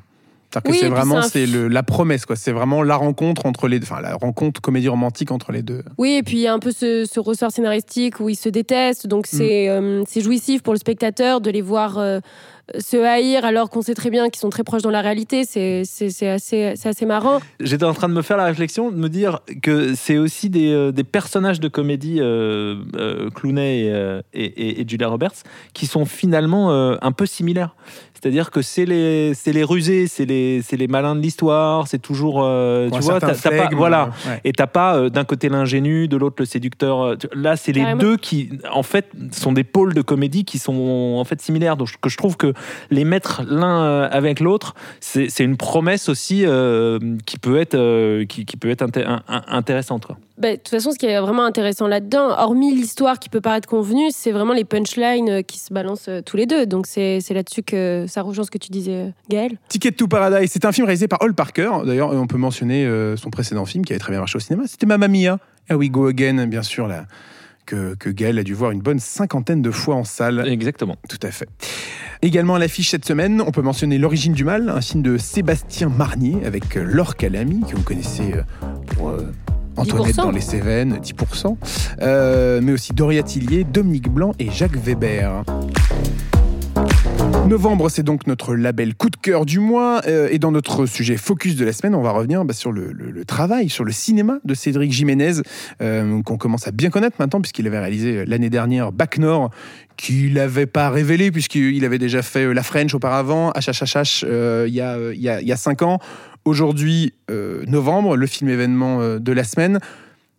C'est-à-dire 0.54 0.64
que 0.64 0.70
Oui, 0.72 0.78
c'est 0.80 0.86
puis 0.88 0.94
vraiment 0.96 1.22
c'est 1.22 1.28
un 1.44 1.46
c'est 1.46 1.46
f- 1.46 1.52
le- 1.54 1.68
la 1.70 1.84
promesse, 1.84 2.26
quoi. 2.26 2.36
C'est 2.36 2.52
vraiment 2.52 2.84
la 2.84 2.96
rencontre 2.96 3.46
entre 3.46 3.68
les, 3.68 3.80
enfin 3.82 4.02
la 4.02 4.16
rencontre 4.16 4.60
comédie 4.62 4.90
romantique 4.90 5.32
entre 5.32 5.52
les 5.52 5.62
deux. 5.64 5.84
Oui, 5.98 6.16
et 6.18 6.24
puis 6.24 6.38
il 6.38 6.42
y 6.42 6.48
a 6.48 6.54
un 6.54 6.60
peu 6.60 6.72
ce, 6.72 7.06
ce 7.06 7.20
ressort 7.20 7.52
scénaristique 7.52 8.20
où 8.20 8.28
ils 8.30 8.36
se 8.36 8.50
détestent, 8.50 9.08
donc 9.08 9.28
c'est 9.28 9.70
euh, 9.70 10.04
c'est 10.08 10.22
jouissif 10.22 10.62
pour 10.62 10.74
le 10.74 10.80
spectateur 10.80 11.40
de 11.42 11.50
les 11.50 11.62
voir 11.62 11.98
euh, 11.98 12.20
se 12.80 12.96
haïr 12.98 13.44
alors 13.44 13.70
qu'on 13.70 13.82
sait 13.82 13.94
très 13.96 14.10
bien 14.10 14.30
qu'ils 14.30 14.40
sont 14.40 14.50
très 14.50 14.64
proches 14.64 14.82
dans 14.82 14.92
la 14.92 15.02
réalité, 15.02 15.44
c'est 15.46 15.84
c'est 15.86 16.28
assez, 16.30 16.74
c'est 16.76 16.90
assez 16.90 17.06
marrant. 17.06 17.40
J'étais 17.60 17.86
en 17.86 17.94
train 17.94 18.08
de 18.10 18.14
me 18.14 18.22
faire 18.22 18.38
la 18.38 18.46
réflexion, 18.46 18.92
de 18.92 18.98
me 18.98 19.10
dire 19.10 19.40
que 19.62 19.94
c'est 19.96 20.18
aussi 20.18 20.50
des, 20.50 20.72
euh, 20.72 20.92
des 20.92 21.04
personnages 21.04 21.60
de 21.60 21.68
comédie, 21.68 22.18
euh, 22.20 22.76
euh, 22.96 23.30
Clooney 23.32 23.82
et, 23.86 24.22
et, 24.34 24.44
et- 24.46 24.82
et 24.82 24.86
Julia 24.88 25.08
Roberts, 25.08 25.44
qui 25.74 25.86
sont 25.86 26.06
finalement 26.06 26.72
euh, 26.72 26.96
un 27.02 27.12
peu 27.12 27.26
similaires. 27.26 27.76
C'est-à-dire 28.22 28.52
que 28.52 28.62
c'est 28.62 28.86
les, 28.86 29.34
c'est 29.34 29.52
les 29.52 29.64
rusés, 29.64 30.06
c'est 30.06 30.26
les, 30.26 30.62
c'est 30.62 30.78
les 30.78 30.88
malins 30.88 31.16
de 31.16 31.22
l'histoire, 31.22 31.88
c'est 31.88 31.98
toujours. 32.00 32.44
euh, 32.44 32.88
tu 32.92 33.00
vois, 33.00 33.20
t'as- 33.20 33.34
t'as 33.34 33.50
pas, 33.50 33.70
voilà. 33.76 34.12
euh, 34.28 34.30
ouais. 34.30 34.42
Et 34.44 34.52
t'as 34.54 34.68
pas 34.68 34.96
euh, 34.96 35.10
d'un 35.10 35.24
côté 35.24 35.50
l'ingénu, 35.50 36.08
de 36.08 36.18
l'autre 36.18 36.36
le 36.40 36.46
séducteur. 36.46 37.02
euh, 37.02 37.16
Là, 37.34 37.56
c'est 37.56 37.72
les 37.72 37.82
Carrément. 37.82 38.00
deux 38.02 38.18
qui, 38.18 38.50
en 38.72 38.84
fait, 38.84 39.08
sont 39.32 39.54
des 39.54 39.64
pôles 39.64 39.96
de 39.96 40.02
comédie 40.04 40.46
qui 40.46 40.60
sont 40.60 41.16
en 41.18 41.24
fait 41.24 41.42
similaires. 41.42 41.78
Donc, 41.78 41.90
que 42.00 42.10
je 42.10 42.18
trouve 42.18 42.38
que 42.38 42.54
les 42.92 43.06
mettre 43.06 43.42
l'un 43.48 43.82
euh, 43.84 44.08
avec 44.12 44.40
l'autre, 44.40 44.76
c'est 45.00 45.30
c'est 45.30 45.44
une 45.44 45.58
promesse 45.58 46.08
aussi 46.08 46.44
euh, 46.46 47.00
qui 47.26 47.40
peut 47.40 47.58
être, 47.60 47.74
euh, 47.76 48.26
qui, 48.26 48.46
qui 48.46 48.56
peut 48.56 48.70
être 48.70 48.84
inté- 48.84 49.04
un- 49.06 49.24
un- 49.28 49.44
intéressante. 49.48 50.06
Quoi. 50.06 50.18
Bah, 50.42 50.54
de 50.54 50.56
toute 50.56 50.70
façon, 50.70 50.92
ce 50.92 50.98
qui 50.98 51.06
est 51.06 51.20
vraiment 51.20 51.46
intéressant 51.46 51.88
là-dedans, 51.88 52.30
hormis 52.30 52.74
l'histoire 52.74 53.20
qui 53.20 53.30
peut 53.30 53.42
paraître 53.42 53.68
convenue, 53.68 54.08
c'est 54.10 54.32
vraiment 54.32 54.54
les 54.54 54.66
punchlines 54.66 55.30
euh, 55.30 55.42
qui 55.44 55.60
se 55.60 55.72
balancent 55.72 56.10
euh, 56.10 56.22
tous 56.26 56.36
les 56.36 56.48
deux. 56.48 56.66
Donc 56.66 56.88
c'est 56.88 57.22
là-dessus 57.30 57.62
que 57.62 58.06
ça 58.08 58.24
rejoint 58.24 58.44
ce 58.44 58.50
que 58.50 58.58
tu 58.58 58.72
disais, 58.72 58.96
euh, 58.96 59.10
Gaël. 59.30 59.60
Ticket 59.68 59.92
to 59.92 60.08
Paradise, 60.08 60.50
c'est 60.52 60.66
un 60.66 60.72
film 60.72 60.86
réalisé 60.88 61.08
par 61.08 61.22
Hall 61.22 61.36
Parker. 61.36 61.70
D'ailleurs, 61.86 62.10
on 62.10 62.26
peut 62.26 62.40
mentionner 62.40 62.90
son 63.18 63.30
précédent 63.30 63.66
film 63.66 63.86
qui 63.86 63.94
avait 63.94 64.00
très 64.00 64.12
bien 64.12 64.20
marché 64.20 64.38
au 64.38 64.40
cinéma. 64.40 64.64
C'était 64.66 64.88
Mamma 64.88 65.08
Mia. 65.08 65.38
Here 65.70 65.78
we 65.78 65.92
go 65.92 66.08
again, 66.08 66.48
bien 66.48 66.64
sûr, 66.64 66.88
là, 66.88 67.06
que, 67.68 67.94
que 67.94 68.10
Gaël 68.10 68.40
a 68.40 68.44
dû 68.44 68.56
voir 68.56 68.72
une 68.72 68.82
bonne 68.82 69.00
cinquantaine 69.00 69.62
de 69.62 69.70
fois 69.70 69.94
en 69.94 70.04
salle. 70.04 70.48
Exactement. 70.48 70.96
Tout 71.08 71.20
à 71.22 71.30
fait. 71.30 71.48
Également 72.24 72.56
à 72.56 72.60
l'affiche 72.60 72.90
cette 72.90 73.06
semaine, 73.06 73.44
on 73.46 73.52
peut 73.52 73.62
mentionner 73.62 74.00
L'origine 74.00 74.34
du 74.34 74.44
mal, 74.44 74.70
un 74.70 74.82
film 74.82 75.04
de 75.04 75.20
Sébastien 75.20 75.90
Marnier 75.90 76.38
avec 76.46 76.74
Laure 76.74 77.16
Calamy, 77.16 77.62
que 77.62 77.76
vous 77.76 77.84
connaissez 77.84 78.34
pour 78.96 79.10
euh, 79.10 79.32
Antoinette 79.78 80.16
10%. 80.16 80.24
dans 80.24 80.32
les 80.32 80.42
Cévennes, 80.42 81.00
10%, 81.02 81.58
euh, 82.02 82.60
mais 82.62 82.72
aussi 82.74 82.94
Doria 82.94 83.24
Tillier, 83.24 83.64
Dominique 83.64 84.10
Blanc 84.10 84.34
et 84.40 84.50
Jacques 84.52 84.78
Weber. 84.78 85.44
Novembre, 87.48 87.90
c'est 87.90 88.04
donc 88.04 88.28
notre 88.28 88.56
label 88.56 88.96
coup 88.96 89.10
de 89.10 89.18
cœur 89.18 89.46
du 89.46 89.60
mois. 89.60 90.02
euh, 90.08 90.30
et 90.32 90.40
dans 90.40 90.52
notre 90.52 90.86
sujet 90.86 91.18
focus 91.18 91.56
de 91.56 91.66
la 91.66 91.74
semaine, 91.74 91.96
on 91.96 92.02
va 92.02 92.12
revenir 92.12 92.46
bah, 92.46 92.54
sur 92.54 92.72
le, 92.72 93.26
travail, 93.26 93.70
sur 93.70 93.84
le 93.84 93.92
cinéma 93.92 94.40
de 94.46 94.54
Cédric 94.54 94.92
Jiménez, 94.92 95.42
euh, 95.82 96.22
qu'on 96.24 96.38
commence 96.38 96.68
à 96.68 96.72
bien 96.72 96.90
connaître 96.90 97.18
maintenant, 97.20 97.42
puisqu'il 97.42 97.68
avait 97.68 97.80
réalisé 97.80 98.18
euh, 98.18 98.26
l'année 98.26 98.50
dernière 98.50 98.92
Bac 98.92 99.18
Nord, 99.18 99.50
qu'il 99.98 100.36
n'avait 100.36 100.66
pas 100.66 100.90
révélé, 100.90 101.32
puisqu'il 101.32 101.84
avait 101.84 102.00
déjà 102.00 102.22
fait 102.22 102.54
La 102.54 102.64
French 102.64 102.94
auparavant, 102.94 103.52
HHHH 103.52 104.24
euh, 104.24 104.66
il 104.68 104.74
y, 104.74 104.82
a, 104.82 104.98
il 105.12 105.22
y, 105.22 105.30
a, 105.30 105.42
y 105.42 105.52
a 105.52 105.58
cinq 105.58 105.82
ans. 105.82 106.00
Aujourd'hui, 106.46 107.14
novembre, 107.68 108.16
le 108.18 108.26
film 108.26 108.50
événement 108.50 109.20
de 109.20 109.32
la 109.32 109.44
semaine. 109.44 109.80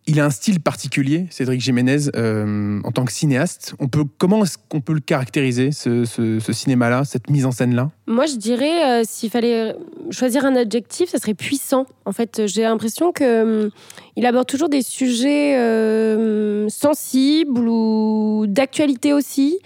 Il 0.05 0.19
a 0.19 0.25
un 0.25 0.29
style 0.29 0.59
particulier, 0.59 1.27
Cédric 1.29 1.61
Jiménez, 1.61 2.09
euh, 2.15 2.81
en 2.83 2.91
tant 2.91 3.05
que 3.05 3.11
cinéaste. 3.11 3.73
On 3.79 3.87
peut, 3.87 4.03
comment 4.17 4.43
est-ce 4.43 4.57
qu'on 4.69 4.81
peut 4.81 4.93
le 4.93 4.99
caractériser, 4.99 5.71
ce, 5.71 6.39
cinéma-là, 6.51 7.05
cette 7.05 7.29
mise 7.29 7.45
en 7.45 7.51
scène-là? 7.51 7.89
Moi, 8.07 8.25
je 8.25 8.35
dirais, 8.35 8.85
euh, 8.85 9.03
s'il 9.05 9.29
fallait 9.29 9.75
choisir 10.11 10.45
un 10.45 10.55
adjectif, 10.55 11.09
ça 11.09 11.19
serait 11.19 11.33
puissant. 11.33 11.85
En 12.05 12.11
fait, 12.11 12.43
j'ai 12.47 12.63
l'impression 12.63 13.11
que 13.11 13.63
hum, 13.63 13.69
il 14.15 14.25
aborde 14.25 14.47
toujours 14.47 14.69
des 14.69 14.81
sujets 14.81 15.57
euh, 15.57 16.67
sensibles 16.69 17.67
ou 17.67 18.45
d'actualité 18.47 19.13
aussi, 19.13 19.59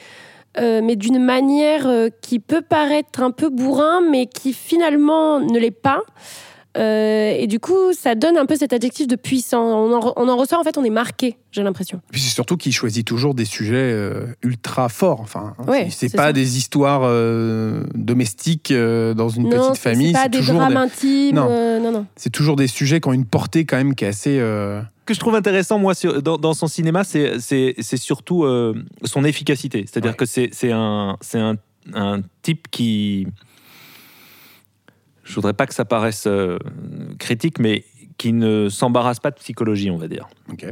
euh, 0.60 0.82
mais 0.84 0.96
d'une 0.96 1.20
manière 1.20 1.88
euh, 1.88 2.10
qui 2.22 2.40
peut 2.40 2.62
paraître 2.62 3.22
un 3.22 3.32
peu 3.32 3.50
bourrin, 3.50 4.02
mais 4.02 4.26
qui 4.26 4.54
finalement 4.54 5.40
ne 5.40 5.60
l'est 5.60 5.72
pas. 5.72 6.02
Euh, 6.78 7.32
et 7.38 7.48
du 7.48 7.60
coup, 7.60 7.92
ça 7.94 8.16
donne 8.16 8.38
un 8.38 8.46
peu 8.46 8.56
cet 8.56 8.72
adjectif 8.74 9.08
de 9.08 9.16
puissant. 9.16 9.64
On 9.64 9.94
en, 9.96 10.14
on 10.16 10.30
en 10.30 10.38
ressort, 10.38 10.60
en 10.60 10.64
fait, 10.64 10.78
on 10.78 10.84
est 10.84 10.90
marqué, 10.92 11.38
j'ai 11.52 11.64
l'impression. 11.64 12.02
Puis 12.12 12.22
c'est 12.22 12.34
surtout 12.34 12.56
qu'il 12.58 12.72
choisit 12.74 13.06
toujours 13.06 13.34
des 13.34 13.46
sujets 13.46 13.76
euh, 13.76 14.28
ultra 14.44 14.88
forts. 14.90 15.22
Enfin, 15.22 15.56
hein, 15.60 15.64
Ouais, 15.68 15.88
c'est 15.90 16.08
c'est 16.10 16.16
pas 16.16 16.28
ça. 16.28 16.34
des 16.34 16.58
histoires 16.58 17.02
euh, 17.04 17.84
domestiques 17.96 18.72
euh, 18.72 19.14
dans 19.14 19.30
une 19.30 19.44
non, 19.44 19.50
petite 19.50 19.76
c'est- 19.76 19.90
famille. 19.90 20.08
c'est 20.08 20.14
pas 20.14 20.24
C'est 20.24 20.30
des 20.30 20.38
toujours, 20.40 20.56
drames 20.56 20.72
des- 20.74 20.78
intimes. 20.78 21.36
Non. 21.36 21.48
euh, 21.50 21.80
non, 21.80 21.92
non. 21.92 22.06
c'est 22.16 22.30
toujours 22.32 22.56
des 22.56 22.68
sujets 22.68 23.00
qui 23.00 23.08
ont 23.08 23.14
une 23.14 23.26
portée 23.26 23.66
quand 23.66 23.78
même 23.78 23.96
qui 23.96 24.06
est 24.06 24.10
assez. 24.10 24.38
euh, 24.40 24.82
que 25.06 25.14
je 25.14 25.20
trouve 25.20 25.36
intéressant, 25.36 25.80
moi, 25.80 25.94
sur- 25.96 26.22
dans, 26.22 26.38
dans 26.38 26.54
son 26.54 26.68
cinéma, 26.68 27.04
c'est- 27.04 27.40
c'est 27.40 27.76
c'est 27.80 27.98
surtout 27.98 28.44
euh, 28.44 28.74
son 29.04 29.24
efficacité. 29.24 29.86
C'est-à 29.88 30.02
dire 30.02 30.12
Ouais. 30.12 30.18
que 30.18 30.26
c'est 30.26 30.50
c'est 30.52 30.72
un, 30.72 31.18
c'est 31.22 31.40
un, 31.40 31.56
un 31.94 32.22
type 32.44 32.68
qui. 32.70 33.26
Je 35.28 35.36
voudrais 35.36 35.54
pas 35.54 35.68
que 35.68 35.74
ça 35.74 35.86
paraisse 35.86 36.26
euh, 36.26 36.58
critique, 37.20 37.60
mais 37.60 37.84
qui 38.18 38.34
ne 38.34 38.70
s'embarrasse 38.70 39.20
pas 39.20 39.30
de 39.30 39.36
psychologie, 39.36 39.92
on 39.92 39.98
va 39.98 40.08
dire. 40.08 40.28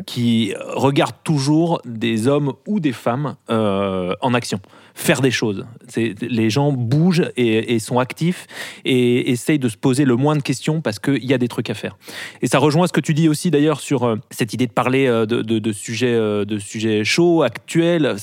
Qui 0.08 0.54
regarde 0.60 1.15
toujours 1.24 1.82
des 1.86 2.28
hommes 2.28 2.54
ou 2.65 2.80
des 2.80 2.94
femmes 2.94 3.36
euh, 3.50 4.15
en 4.22 4.34
action, 4.34 4.60
faire 4.95 5.21
des 5.21 5.29
choses. 5.29 5.65
Les 5.97 6.49
gens 6.49 6.71
bougent 6.71 7.29
et, 7.36 7.77
sont 7.79 7.99
actifs 7.99 8.47
et 8.86 9.29
essayent 9.29 9.60
de 9.60 9.67
se 9.67 9.75
poser 9.75 10.05
le 10.05 10.15
moins 10.15 10.36
de 10.36 10.41
questions 10.41 10.81
parce 10.81 10.99
qu'il 10.99 11.23
y 11.25 11.34
a 11.34 11.38
des 11.38 11.49
trucs 11.49 11.69
à 11.69 11.73
faire. 11.73 11.97
Et 12.41 12.47
ça 12.47 12.60
rejoint 12.60 12.88
ce 12.88 12.93
que 12.93 13.01
tu 13.01 13.13
dis 13.13 13.27
aussi 13.27 13.51
d'ailleurs 13.51 13.81
sur 13.81 14.03
euh, 14.03 14.15
cette 14.31 14.53
idée 14.53 14.67
de 14.67 14.71
parler 14.71 15.05
euh, 15.05 15.25
de, 15.25 15.41
de- 15.41 15.71
sujets, 15.73 16.13
euh, 16.13 16.45
de 16.45 16.58
sujets 16.58 17.03
chauds, 17.03 17.43
actuels. 17.43 18.15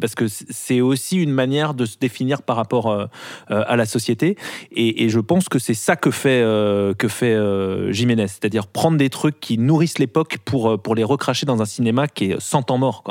Parce 0.00 0.14
que 0.16 0.26
c'est 0.28 0.80
aussi 0.80 1.16
une 1.16 1.30
manière 1.30 1.74
de 1.74 1.86
se 1.86 1.96
définir 1.96 2.42
par 2.42 2.56
rapport 2.56 3.08
à 3.48 3.76
la 3.76 3.86
société. 3.86 4.36
Et, 4.72 5.08
je 5.08 5.20
pense 5.20 5.48
que 5.48 5.58
c'est 5.58 5.74
ça 5.74 5.94
que 5.94 6.10
fait, 6.10 6.42
que 6.98 7.08
fait 7.08 7.36
Jiménez, 7.92 8.26
c'est-à-dire 8.26 8.66
prendre 8.66 8.96
des 8.96 9.10
trucs 9.10 9.38
qui 9.38 9.58
nourrissent 9.58 9.98
l'époque 9.98 10.38
pour, 10.44 10.80
pour 10.80 10.94
les 10.96 11.04
recracher 11.04 11.46
dans 11.46 11.62
un 11.62 11.64
cinéma 11.64 12.08
qui 12.08 12.32
est 12.32 12.40
sans 12.40 12.62
temps 12.62 12.78
mort. 12.78 13.04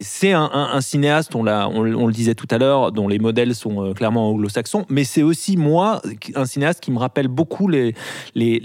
C'est 0.00 0.32
un, 0.32 0.80
cinéaste, 0.80 1.34
on, 1.34 1.46
on 1.46 2.06
le 2.06 2.12
disait 2.12 2.29
tout 2.34 2.48
à 2.50 2.58
l'heure, 2.58 2.92
dont 2.92 3.08
les 3.08 3.18
modèles 3.18 3.54
sont 3.54 3.84
euh, 3.84 3.92
clairement 3.92 4.30
anglo-saxons, 4.30 4.86
mais 4.88 5.04
c'est 5.04 5.22
aussi 5.22 5.56
moi, 5.56 6.00
un 6.34 6.44
cinéaste 6.44 6.80
qui 6.80 6.90
me 6.90 6.98
rappelle 6.98 7.28
beaucoup 7.28 7.68
les, 7.68 7.94
les, 8.34 8.58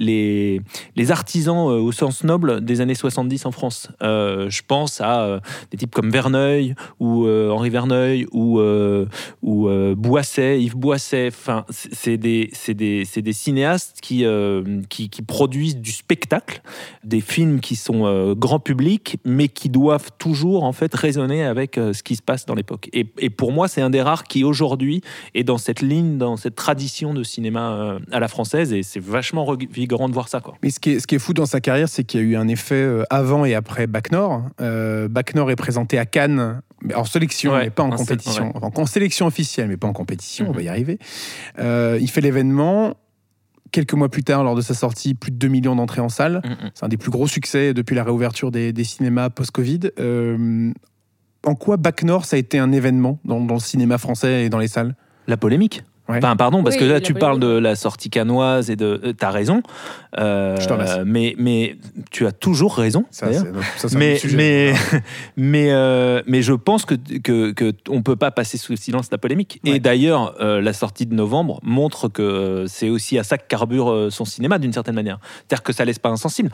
les, 0.95 1.11
artisans 1.11 1.69
euh, 1.69 1.79
au 1.79 1.91
sens 1.91 2.23
noble 2.23 2.63
des 2.63 2.81
années 2.81 2.95
70 2.95 3.45
en 3.45 3.51
France. 3.51 3.89
Euh, 4.01 4.49
je 4.49 4.61
pense 4.67 5.01
à 5.01 5.39
des 5.71 5.77
types 5.77 5.93
comme 5.93 6.09
Verneuil 6.09 6.75
ou 6.99 7.27
Henri 7.27 7.69
Verneuil 7.69 8.27
ou, 8.31 8.59
ou 9.41 9.69
Boisset, 9.95 10.61
Yves 10.61 10.75
Boisset. 10.75 11.27
Enfin, 11.27 11.65
c'est 11.69 12.17
des, 12.17 12.51
des, 12.67 13.05
des 13.15 13.33
cinéastes 13.33 13.99
qui, 14.01 14.25
qui, 14.89 15.21
produisent 15.21 15.77
du 15.77 15.91
spectacle, 15.91 16.61
des 17.03 17.21
films 17.21 17.59
qui 17.59 17.75
sont 17.75 18.33
grand 18.33 18.59
public, 18.59 19.17
mais 19.25 19.47
qui 19.47 19.69
doivent 19.69 20.11
toujours 20.17 20.63
en 20.63 20.71
fait 20.71 20.93
résonner 20.93 21.43
avec 21.43 21.75
ce 21.75 22.03
qui 22.03 22.15
se 22.15 22.21
passe 22.21 22.45
dans 22.45 22.55
l'époque. 22.55 22.89
Et, 22.93 23.07
et 23.19 23.29
pour 23.29 23.51
moi, 23.55 23.67
c'est 23.67 23.81
un 23.81 23.89
des 23.89 24.01
rares 24.01 24.25
qui 24.25 24.43
aujourd'hui 24.43 25.01
est 25.33 25.43
dans 25.43 25.57
cette 25.57 25.81
ligne, 25.81 26.17
dans 26.19 26.37
cette 26.37 26.53
tradition 26.55 27.13
de 27.13 27.23
cinéma 27.23 27.71
euh, 27.71 27.99
à 28.11 28.19
la 28.19 28.27
française, 28.27 28.71
et 28.73 28.83
c'est 28.83 28.99
vachement 29.01 29.45
revigorant 29.45 30.07
de 30.09 30.13
voir 30.13 30.27
ça. 30.27 30.41
Quoi. 30.41 30.53
Mais 30.61 30.69
ce 30.69 30.79
qui, 30.79 30.91
est, 30.91 30.99
ce 30.99 31.07
qui 31.07 31.15
est 31.15 31.19
fou 31.19 31.33
dans 31.33 31.45
sa 31.47 31.61
carrière, 31.61 31.89
c'est 31.89 32.03
qu'il 32.03 32.19
y 32.19 32.23
a 32.23 32.25
eu 32.27 32.35
un 32.35 32.47
effet 32.47 32.75
euh, 32.75 33.03
avant 33.09 33.45
et 33.45 33.55
après 33.55 33.87
Bac 33.87 34.11
Nord. 34.11 34.43
Euh, 34.61 35.07
Bac 35.07 35.33
Nord 35.33 35.49
est 35.49 35.55
présenté 35.55 35.97
à 35.97 36.05
Cannes, 36.05 36.61
mais 36.81 36.93
en 36.93 37.05
sélection, 37.05 37.53
Ouais, 37.53 37.63
mais 37.65 37.69
pas 37.71 37.83
en 37.83 37.89
compétition. 37.89 38.43
ouais. 38.47 38.51
Enfin, 38.55 38.69
en 38.81 38.85
sélection 38.85 39.25
officielle, 39.25 39.69
mais 39.69 39.77
pas 39.77 39.87
en 39.87 39.93
compétition, 39.93 40.45
on 40.45 40.49
Mhm. 40.49 40.55
va 40.55 40.61
y 40.61 40.67
arriver. 40.67 40.99
Euh, 41.59 41.97
il 42.01 42.09
fait 42.11 42.21
l'événement. 42.21 42.93
Quelques 43.71 43.93
mois 43.93 44.07
plus 44.09 44.23
tard, 44.23 44.43
lors 44.45 44.55
de 44.55 44.61
sa 44.61 44.73
sortie, 44.73 45.15
plus 45.15 45.31
de 45.31 45.37
2 45.37 45.47
millions 45.49 45.75
d'entrées 45.75 45.99
en 45.99 46.07
salle. 46.07 46.41
C'est 46.75 46.85
un 46.85 46.87
des 46.87 46.95
plus 46.97 47.11
gros 47.11 47.27
succès 47.27 47.73
depuis 47.73 47.93
la 47.95 48.03
réouverture 48.05 48.49
des, 48.51 48.71
des 48.71 48.83
cinémas 48.85 49.29
post-Covid. 49.29 49.79
Euh, 49.99 50.71
en 51.45 51.55
quoi 51.55 51.77
Bac 51.77 52.03
Nord, 52.03 52.25
ça 52.25 52.35
a 52.35 52.39
été 52.39 52.59
un 52.59 52.71
événement 52.71 53.19
dans, 53.25 53.39
dans 53.39 53.55
le 53.55 53.59
cinéma 53.59 53.97
français 53.97 54.45
et 54.45 54.49
dans 54.49 54.59
les 54.59 54.67
salles? 54.67 54.95
La 55.27 55.37
polémique 55.37 55.83
Ouais. 56.07 56.19
Enfin, 56.19 56.35
pardon, 56.35 56.63
parce 56.63 56.75
Oui, 56.75 56.81
que 56.81 56.85
là, 56.85 57.01
tu 57.01 57.15
parles 57.15 57.39
de 57.39 57.47
la 57.47 57.75
sortie 57.75 58.11
canoise 58.11 58.69
et 58.69 58.75
de. 58.75 59.01
euh, 59.03 59.13
T'as 59.13 59.31
raison. 59.31 59.63
Euh, 60.19 60.55
Je 60.59 60.67
te 60.67 60.71
remercie. 60.73 60.99
Mais, 61.03 61.33
mais 61.39 61.77
tu 62.11 62.27
as 62.27 62.31
toujours 62.31 62.75
raison. 62.75 63.05
Ça, 63.09 63.25
d'ailleurs. 63.25 63.43
c'est- 63.43 63.79
ça, 63.81 63.89
c'est 63.89 63.95
un 63.95 63.99
mais, 63.99 64.11
autre 64.11 64.21
sujet. 64.21 64.37
mais, 64.37 64.73
mais, 65.35 65.71
euh, 65.71 66.21
mais 66.27 66.43
je 66.43 66.53
pense 66.53 66.85
que, 66.85 66.93
que, 66.93 67.53
que 67.53 67.73
on 67.89 68.03
peut 68.03 68.15
pas 68.15 68.29
passer 68.29 68.59
sous 68.59 68.75
silence 68.75 69.09
la 69.11 69.17
polémique. 69.17 69.59
Ouais. 69.63 69.71
Et 69.71 69.79
d'ailleurs, 69.79 70.35
euh, 70.41 70.61
la 70.61 70.73
sortie 70.73 71.07
de 71.07 71.15
novembre 71.15 71.59
montre 71.63 72.07
que 72.07 72.65
c'est 72.67 72.89
aussi 72.89 73.17
à 73.17 73.23
ça 73.23 73.39
que 73.39 73.47
carbure 73.47 74.09
son 74.11 74.25
cinéma 74.25 74.59
d'une 74.59 74.73
certaine 74.73 74.93
manière. 74.93 75.17
C'est-à-dire 75.37 75.63
que 75.63 75.73
ça 75.73 75.85
laisse 75.85 75.97
pas 75.97 76.09
insensible. 76.09 76.51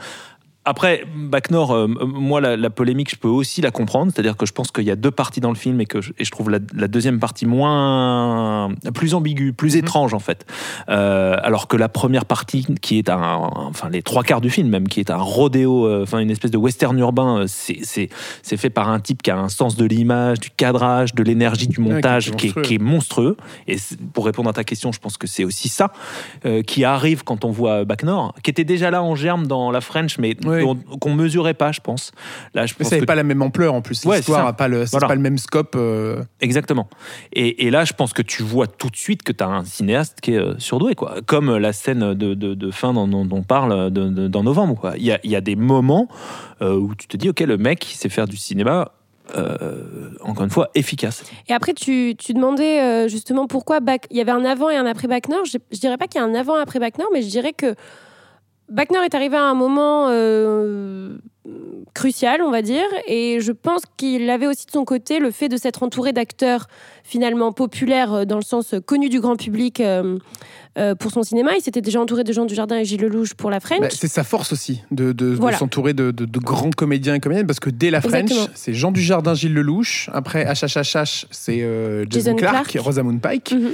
Après, 0.64 1.04
Bac 1.16 1.50
Nord, 1.50 1.72
euh, 1.72 1.88
moi, 1.88 2.40
la, 2.40 2.56
la 2.56 2.70
polémique, 2.70 3.10
je 3.10 3.16
peux 3.16 3.28
aussi 3.28 3.60
la 3.60 3.72
comprendre. 3.72 4.12
C'est-à-dire 4.14 4.36
que 4.36 4.46
je 4.46 4.52
pense 4.52 4.70
qu'il 4.70 4.84
y 4.84 4.90
a 4.92 4.96
deux 4.96 5.10
parties 5.10 5.40
dans 5.40 5.48
le 5.48 5.56
film 5.56 5.80
et 5.80 5.86
que 5.86 6.00
je, 6.00 6.12
et 6.18 6.24
je 6.24 6.30
trouve 6.30 6.50
la, 6.50 6.58
la 6.74 6.86
deuxième 6.86 7.18
partie 7.18 7.46
moins. 7.46 8.70
plus 8.94 9.14
ambiguë, 9.14 9.52
plus 9.52 9.74
étrange, 9.76 10.14
en 10.14 10.20
fait. 10.20 10.46
Euh, 10.88 11.36
alors 11.42 11.66
que 11.66 11.76
la 11.76 11.88
première 11.88 12.24
partie, 12.26 12.64
qui 12.80 12.98
est 12.98 13.08
un. 13.10 13.50
Enfin, 13.54 13.88
les 13.90 14.02
trois 14.02 14.22
quarts 14.22 14.40
du 14.40 14.50
film, 14.50 14.68
même, 14.68 14.86
qui 14.88 15.00
est 15.00 15.10
un 15.10 15.16
rodéo, 15.16 15.86
euh, 15.86 16.02
enfin, 16.04 16.20
une 16.20 16.30
espèce 16.30 16.50
de 16.52 16.58
western 16.58 16.96
urbain, 16.98 17.40
euh, 17.40 17.44
c'est- 17.48 18.08
fait 18.42 18.70
par 18.70 18.88
un 18.90 19.00
type 19.00 19.22
qui 19.22 19.30
a 19.32 19.38
un 19.38 19.48
sens 19.48 19.76
de 19.76 19.84
l'image, 19.84 20.38
du 20.38 20.50
cadrage, 20.50 21.14
de 21.14 21.22
l'énergie, 21.24 21.66
du 21.66 21.80
montage, 21.80 22.30
qui 22.36 22.48
est 22.48 22.52
qui, 22.52 22.52
est, 22.52 22.52
monstrueux. 22.52 22.62
qui 22.62 22.74
est 22.74 22.78
monstrueux. 22.78 23.36
Et 23.66 23.76
pour 24.12 24.26
répondre 24.26 24.48
à 24.48 24.52
ta 24.52 24.62
question, 24.62 24.92
je 24.92 25.00
pense 25.00 25.16
que 25.16 25.26
c'est 25.26 25.44
aussi 25.44 25.68
ça 25.68 25.92
qui 26.66 26.84
arrive 26.84 27.24
quand 27.24 27.44
on 27.44 27.50
voit 27.50 27.84
Bac 27.84 28.04
Nord, 28.04 28.34
qui 28.42 28.50
était 28.50 28.64
déjà 28.64 28.90
là 28.90 29.02
en 29.02 29.14
germe 29.16 29.46
dans 29.46 29.70
la 29.70 29.80
French, 29.80 30.18
mais 30.18 30.36
Oui. 30.52 30.98
qu'on 31.00 31.14
mesurait 31.14 31.54
pas, 31.54 31.72
je 31.72 31.80
pense. 31.80 32.12
Là, 32.54 32.66
je 32.66 32.74
Mais 32.74 32.84
pense 32.84 32.88
ça 32.90 32.96
n'avait 32.96 33.00
que- 33.02 33.06
pas 33.06 33.14
la 33.14 33.22
même 33.22 33.42
ampleur 33.42 33.74
en 33.74 33.80
plus. 33.82 34.04
Ouais, 34.04 34.16
L'histoire 34.18 34.44
n'a 34.44 34.52
pas, 34.52 34.68
le, 34.68 34.84
c'est 34.86 34.90
Voilà. 34.92 35.08
pas 35.08 35.14
le 35.14 35.20
même 35.20 35.38
scope. 35.38 35.74
euh, 35.76 36.22
Exactement. 36.40 36.88
Et, 37.32 37.66
et 37.66 37.70
là, 37.70 37.84
je 37.84 37.92
pense 37.92 38.12
que 38.12 38.22
tu 38.22 38.42
vois 38.42 38.66
tout 38.66 38.90
de 38.90 38.96
suite 38.96 39.22
que 39.22 39.32
tu 39.32 39.42
as 39.42 39.48
un 39.48 39.64
cinéaste 39.64 40.20
qui 40.20 40.34
est 40.34 40.38
euh, 40.38 40.54
surdoué, 40.58 40.94
quoi. 40.94 41.16
Comme 41.26 41.56
la 41.56 41.72
scène 41.72 42.14
de, 42.14 42.34
de- 42.34 42.54
de 42.54 42.70
fin 42.70 42.92
dont, 42.92 43.06
dont 43.08 43.28
on 43.32 43.42
parle 43.42 43.90
de- 43.90 44.08
de- 44.08 44.28
dans 44.28 44.42
novembre, 44.42 44.74
quoi. 44.80 44.94
Il 44.96 45.04
y 45.04 45.12
a, 45.12 45.18
il 45.24 45.30
y 45.30 45.36
a 45.36 45.40
des 45.40 45.56
moments 45.56 46.08
euh, 46.60 46.74
où 46.76 46.94
tu 46.94 47.06
te 47.08 47.16
dis, 47.16 47.28
ok, 47.30 47.40
le 47.40 47.56
mec, 47.56 47.92
il 47.92 47.96
sait 47.96 48.08
faire 48.08 48.26
du 48.28 48.36
cinéma. 48.36 48.92
euh, 49.36 50.10
encore 50.22 50.44
une 50.44 50.50
fois, 50.50 50.68
efficace. 50.74 51.22
Et 51.48 51.52
après, 51.54 51.72
tu, 51.74 52.14
tu 52.18 52.34
demandais 52.34 52.80
euh, 52.82 53.08
justement 53.08 53.46
pourquoi 53.46 53.80
Bac- 53.80 54.06
il 54.10 54.16
y 54.16 54.20
avait 54.20 54.32
un 54.32 54.44
avant 54.44 54.68
et 54.68 54.76
un 54.76 54.84
après 54.84 55.08
Bac 55.08 55.28
Nord. 55.28 55.44
Je, 55.44 55.58
je 55.70 55.78
dirais 55.78 55.96
pas 55.96 56.06
qu'il 56.06 56.20
y 56.20 56.24
a 56.24 56.26
un 56.26 56.34
avant 56.34 56.58
et 56.58 56.60
après 56.60 56.78
Bac 56.80 56.98
Nord, 56.98 57.08
mais 57.12 57.22
je 57.22 57.28
dirais 57.28 57.52
que 57.52 57.74
Nord 58.92 59.04
est 59.04 59.14
arrivé 59.14 59.36
à 59.36 59.42
un 59.44 59.54
moment 59.54 60.08
euh, 60.10 61.16
crucial, 61.94 62.40
on 62.42 62.50
va 62.50 62.62
dire, 62.62 62.84
et 63.06 63.38
je 63.40 63.52
pense 63.52 63.82
qu'il 63.96 64.30
avait 64.30 64.46
aussi 64.46 64.66
de 64.66 64.70
son 64.70 64.84
côté 64.84 65.18
le 65.18 65.30
fait 65.30 65.48
de 65.48 65.56
s'être 65.56 65.82
entouré 65.82 66.12
d'acteurs 66.12 66.68
finalement 67.04 67.52
populaires 67.52 68.12
euh, 68.12 68.24
dans 68.24 68.36
le 68.36 68.42
sens 68.42 68.74
euh, 68.74 68.80
connu 68.80 69.08
du 69.08 69.20
grand 69.20 69.36
public 69.36 69.80
euh, 69.80 70.16
euh, 70.78 70.94
pour 70.94 71.10
son 71.10 71.22
cinéma. 71.22 71.50
Il 71.56 71.60
s'était 71.62 71.80
déjà 71.82 72.00
entouré 72.00 72.24
de 72.24 72.32
Jean 72.32 72.46
Dujardin 72.46 72.78
et 72.78 72.84
Gilles 72.84 73.02
Lelouch 73.02 73.34
pour 73.34 73.50
la 73.50 73.60
French. 73.60 73.80
bah, 73.80 73.88
c'est 73.90 74.08
sa 74.08 74.24
force 74.24 74.52
aussi 74.52 74.82
de, 74.90 75.06
de- 75.06 75.12
de 75.12 75.26
Voilà. 75.34 75.58
s'entourer 75.58 75.92
de, 75.92 76.12
grands 76.38 76.70
comédiens 76.70 77.14
et 77.14 77.20
comédiennes 77.20 77.46
parce 77.46 77.60
que 77.60 77.70
dès 77.70 77.90
la 77.90 78.00
French, 78.00 78.30
c'est 78.54 78.72
Jean 78.72 78.90
Dujardin, 78.92 79.34
Gilles 79.34 79.52
Lelouch. 79.54 80.08
Après 80.14 80.44
HHHH, 80.46 81.26
c'est 81.30 81.58
Jason, 81.58 82.04
Jason 82.08 82.36
Clark, 82.36 82.68
Clarke. 82.70 82.76
Rosamund 82.86 83.20
Pike. 83.20 83.52
Mhm. 83.52 83.72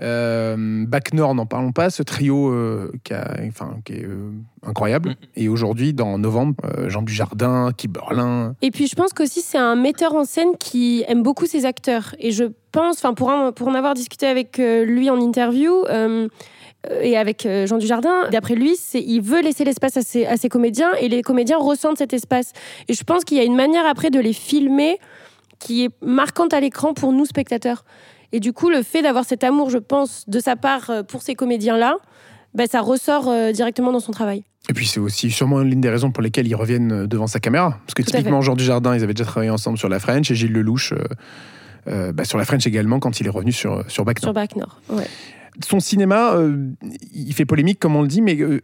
Euh, 0.00 0.84
Bac 0.86 1.12
Nord, 1.12 1.34
n'en 1.34 1.46
parlons 1.46 1.72
pas, 1.72 1.90
ce 1.90 2.02
trio 2.02 2.48
euh, 2.50 2.90
qui, 3.04 3.12
a- 3.12 3.36
enfin, 3.48 3.76
qui 3.84 3.94
est 3.94 4.04
euh, 4.04 4.30
incroyable. 4.66 5.14
Et 5.36 5.48
aujourd'hui, 5.48 5.92
dans 5.92 6.16
novembre, 6.18 6.54
euh, 6.64 6.88
Jean 6.88 7.02
Dujardin, 7.02 7.70
Guy 7.76 7.88
Berlin. 7.88 8.54
Et 8.62 8.70
puis 8.70 8.86
je 8.86 8.94
pense 8.94 9.12
qu'aussi 9.12 9.40
c'est 9.42 9.58
un 9.58 9.76
metteur 9.76 10.14
en 10.14 10.24
scène 10.24 10.56
qui 10.58 11.04
aime 11.06 11.22
beaucoup 11.22 11.46
ses 11.46 11.66
acteurs. 11.66 12.14
Et 12.18 12.30
je 12.30 12.44
pense, 12.72 12.98
enfin 12.98 13.14
pour 13.14 13.28
en, 13.28 13.52
pour 13.52 13.68
en 13.68 13.74
avoir 13.74 13.94
discuté 13.94 14.26
avec 14.26 14.58
lui 14.58 15.10
en 15.10 15.20
interview 15.20 15.84
et 17.02 17.16
avec 17.18 17.46
Jean 17.66 17.76
Dujardin, 17.76 18.30
d'après 18.32 18.54
lui, 18.54 18.74
il 18.94 19.20
veut 19.20 19.42
laisser 19.42 19.64
l'espace 19.64 19.98
à 19.98 20.02
ses, 20.02 20.24
à 20.24 20.36
ses 20.38 20.48
comédiens 20.48 20.90
et 20.98 21.08
les 21.10 21.20
comédiens 21.22 21.58
ressentent 21.58 21.98
cet 21.98 22.14
espace. 22.14 22.52
Et 22.88 22.94
je 22.94 23.04
pense 23.04 23.24
qu'il 23.24 23.36
y 23.36 23.40
a 23.40 23.44
une 23.44 23.54
manière 23.56 23.84
après 23.86 24.08
de 24.10 24.18
les 24.18 24.32
filmer 24.32 24.98
qui 25.58 25.84
est 25.84 25.90
marquante 26.02 26.54
à 26.54 26.60
l'écran 26.60 26.94
pour 26.94 27.12
nous 27.12 27.26
spectateurs. 27.26 27.84
Et 28.32 28.40
du 28.40 28.52
coup, 28.52 28.70
le 28.70 28.82
fait 28.82 29.02
d'avoir 29.02 29.24
cet 29.24 29.42
amour, 29.44 29.70
je 29.70 29.78
pense, 29.78 30.28
de 30.28 30.38
sa 30.40 30.56
part 30.56 30.90
euh, 30.90 31.02
pour 31.02 31.22
ces 31.22 31.34
comédiens-là, 31.34 31.96
ben, 32.54 32.66
ça 32.68 32.80
ressort 32.80 33.28
euh, 33.28 33.52
directement 33.52 33.92
dans 33.92 34.00
son 34.00 34.12
travail. 34.12 34.44
Et 34.68 34.72
puis 34.72 34.86
c'est 34.86 35.00
aussi 35.00 35.30
sûrement 35.30 35.60
l'une 35.60 35.80
des 35.80 35.88
raisons 35.90 36.10
pour 36.12 36.22
lesquelles 36.22 36.46
ils 36.46 36.54
reviennent 36.54 36.92
euh, 36.92 37.06
devant 37.06 37.26
sa 37.26 37.40
caméra. 37.40 37.78
Parce 37.86 37.94
que 37.94 38.02
Tout 38.02 38.10
typiquement, 38.10 38.40
Jean 38.40 38.54
Dujardin, 38.56 38.94
ils 38.94 39.02
avaient 39.02 39.14
déjà 39.14 39.28
travaillé 39.28 39.50
ensemble 39.50 39.78
sur 39.78 39.88
La 39.88 39.98
French 39.98 40.30
et 40.30 40.34
Gilles 40.34 40.52
Lelouch 40.52 40.92
euh, 40.92 40.98
euh, 41.88 42.12
bah, 42.12 42.24
sur 42.24 42.38
La 42.38 42.44
French 42.44 42.66
également 42.66 42.98
quand 43.00 43.20
il 43.20 43.26
est 43.26 43.30
revenu 43.30 43.52
sur, 43.52 43.84
sur 43.90 44.04
Bac 44.04 44.20
Nord. 44.22 44.28
Sur 44.28 44.34
Bac 44.34 44.56
Nord. 44.56 44.80
Ouais. 44.90 45.06
Son 45.64 45.80
cinéma, 45.80 46.34
il 47.12 47.34
fait 47.34 47.44
polémique 47.44 47.80
comme 47.80 47.96
on 47.96 48.02
le 48.02 48.08
dit, 48.08 48.22
mais 48.22 48.34
vi- 48.34 48.62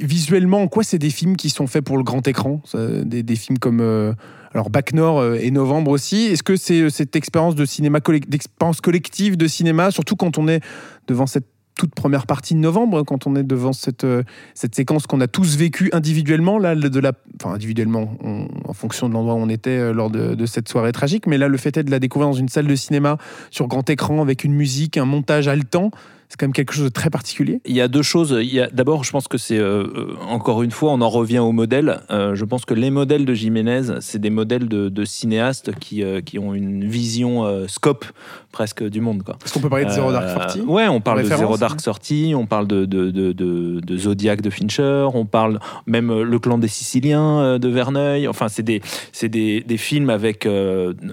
visuellement, 0.00 0.62
en 0.62 0.66
quoi 0.68 0.82
c'est 0.82 0.98
des 0.98 1.10
films 1.10 1.36
qui 1.36 1.50
sont 1.50 1.66
faits 1.66 1.84
pour 1.84 1.98
le 1.98 2.02
grand 2.02 2.26
écran? 2.26 2.62
Des, 2.74 3.22
des 3.22 3.36
films 3.36 3.58
comme 3.58 4.14
alors 4.54 4.70
Bac 4.70 4.92
Nord 4.92 5.20
euh, 5.20 5.38
et 5.40 5.50
Novembre 5.50 5.90
aussi. 5.90 6.26
Est-ce 6.26 6.42
que 6.42 6.56
c'est 6.56 6.82
euh, 6.82 6.90
cette 6.90 7.16
expérience 7.16 7.54
de 7.54 7.64
cinéma 7.64 8.00
d'expérience 8.00 8.80
collective 8.80 9.36
de 9.36 9.46
cinéma, 9.46 9.90
surtout 9.90 10.16
quand 10.16 10.38
on 10.38 10.48
est 10.48 10.60
devant 11.06 11.26
cette 11.26 11.46
toute 11.74 11.94
première 11.94 12.26
partie 12.26 12.54
de 12.54 12.58
novembre, 12.58 13.02
quand 13.02 13.26
on 13.26 13.34
est 13.34 13.42
devant 13.42 13.72
cette, 13.72 14.04
euh, 14.04 14.22
cette 14.52 14.74
séquence 14.74 15.06
qu'on 15.06 15.22
a 15.22 15.26
tous 15.26 15.56
vécue 15.56 15.88
individuellement, 15.94 16.58
là, 16.58 16.74
de 16.74 17.00
la, 17.00 17.12
enfin 17.40 17.54
individuellement, 17.54 18.14
en 18.22 18.72
fonction 18.74 19.08
de 19.08 19.14
l'endroit 19.14 19.34
où 19.34 19.38
on 19.38 19.48
était 19.48 19.90
lors 19.94 20.10
de, 20.10 20.34
de 20.34 20.46
cette 20.46 20.68
soirée 20.68 20.92
tragique, 20.92 21.26
mais 21.26 21.38
là, 21.38 21.48
le 21.48 21.56
fait 21.56 21.78
est 21.78 21.82
de 21.82 21.90
la 21.90 21.98
découvrir 21.98 22.28
dans 22.28 22.36
une 22.36 22.50
salle 22.50 22.66
de 22.66 22.74
cinéma 22.76 23.16
sur 23.50 23.68
grand 23.68 23.88
écran 23.88 24.20
avec 24.20 24.44
une 24.44 24.52
musique, 24.52 24.98
un 24.98 25.06
montage 25.06 25.48
haletant, 25.48 25.90
c'est 26.32 26.38
quand 26.38 26.46
même 26.46 26.54
quelque 26.54 26.72
chose 26.72 26.84
de 26.84 26.88
très 26.88 27.10
particulier. 27.10 27.60
Il 27.66 27.76
y 27.76 27.82
a 27.82 27.88
deux 27.88 28.00
choses. 28.00 28.34
Il 28.40 28.54
y 28.54 28.58
a- 28.58 28.70
D'abord, 28.72 29.04
je 29.04 29.10
pense 29.10 29.28
que 29.28 29.36
c'est, 29.36 29.58
euh, 29.58 29.82
euh, 29.84 30.14
encore 30.30 30.62
une 30.62 30.70
fois, 30.70 30.92
on 30.92 31.02
en 31.02 31.10
revient 31.10 31.40
au 31.40 31.52
modèle. 31.52 32.00
Euh, 32.10 32.34
je 32.34 32.46
pense 32.46 32.64
que 32.64 32.72
les 32.72 32.90
modèles 32.90 33.26
de 33.26 33.34
Jiménez, 33.34 33.82
c'est 34.00 34.18
des 34.18 34.30
modèles 34.30 34.66
de, 34.66 34.88
de 34.88 35.04
cinéastes 35.04 35.72
qui, 35.78 36.02
euh, 36.02 36.22
qui 36.22 36.38
ont 36.38 36.54
une 36.54 36.88
vision 36.88 37.44
scope 37.68 38.06
presque 38.50 38.82
du 38.82 39.02
monde. 39.02 39.22
Quoi. 39.24 39.36
Est-ce 39.44 39.52
qu'on 39.52 39.60
peut 39.60 39.68
parler 39.68 39.84
de 39.84 39.90
Zero 39.90 40.10
Dark 40.10 40.28
Forty 40.30 40.60
Ouais, 40.62 40.88
on 40.88 41.02
parle 41.02 41.22
de 41.22 41.28
Zero 41.28 41.58
Dark 41.58 41.74
ouais. 41.74 41.82
Sortie, 41.82 42.32
on 42.34 42.46
parle 42.46 42.66
de, 42.66 42.86
de, 42.86 43.10
de, 43.10 43.96
Zodiac 43.98 44.40
de 44.40 44.48
Fincher, 44.48 45.08
on 45.12 45.26
parle 45.26 45.58
même 45.86 46.22
Le 46.22 46.38
clan 46.38 46.56
des 46.56 46.68
Siciliens 46.68 47.58
de 47.58 47.68
Verneuil. 47.68 48.26
Enfin, 48.26 48.48
c'est 48.48 48.62
des, 48.62 48.80
c'est 49.12 49.28
des, 49.28 49.60
des 49.60 49.76
films 49.76 50.08
avec 50.08 50.46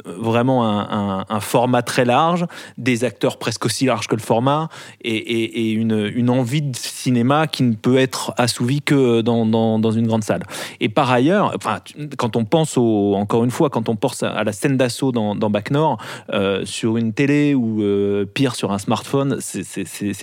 vraiment 0.05 0.65
un, 0.65 0.79
un- 1.19 1.25
un 1.29 1.39
format 1.41 1.82
très 1.82 2.05
large, 2.05 2.45
des 2.77 3.03
acteurs 3.03 3.38
presque 3.38 3.65
aussi 3.65 3.86
larges 3.86 4.08
que 4.08 4.15
le 4.15 4.21
format, 4.21 4.69
et, 5.01 5.09
et- 5.17 5.72
une, 5.72 6.30
envie 6.30 6.62
de 6.62 6.76
cinéma 6.76 7.48
qui 7.48 7.63
ne 7.63 7.74
peut 7.76 7.98
être 7.98 8.34
assouvie 8.38 8.82
que 8.82 9.22
dans, 9.22 9.45
dans, 9.45 9.80
une 9.91 10.08
grande 10.08 10.24
salle. 10.24 10.43
Et 10.80 10.89
par 10.89 11.12
ailleurs, 11.12 11.54
enfin, 11.56 11.80
quand 12.17 12.36
on 12.36 12.45
pense 12.45 12.78
au, 12.78 13.13
encore 13.15 13.43
une 13.43 13.52
fois, 13.52 13.69
quand 13.69 13.89
on 13.89 13.95
pense 13.95 14.24
à, 14.24 14.43
la 14.43 14.52
scène 14.52 14.78
d'assaut 14.78 15.12
dans, 15.12 15.36
dans 15.36 15.50
Bac 15.50 15.72
Nord, 15.72 15.98
euh, 16.34 16.65
sur 16.65 16.98
une 16.98 17.13
télé 17.13 17.54
ou 17.56 17.82
euh, 17.82 18.26
pire 18.26 18.56
sur 18.56 18.72
un 18.72 18.78
smartphone, 18.78 19.38
c'est- 19.39 19.63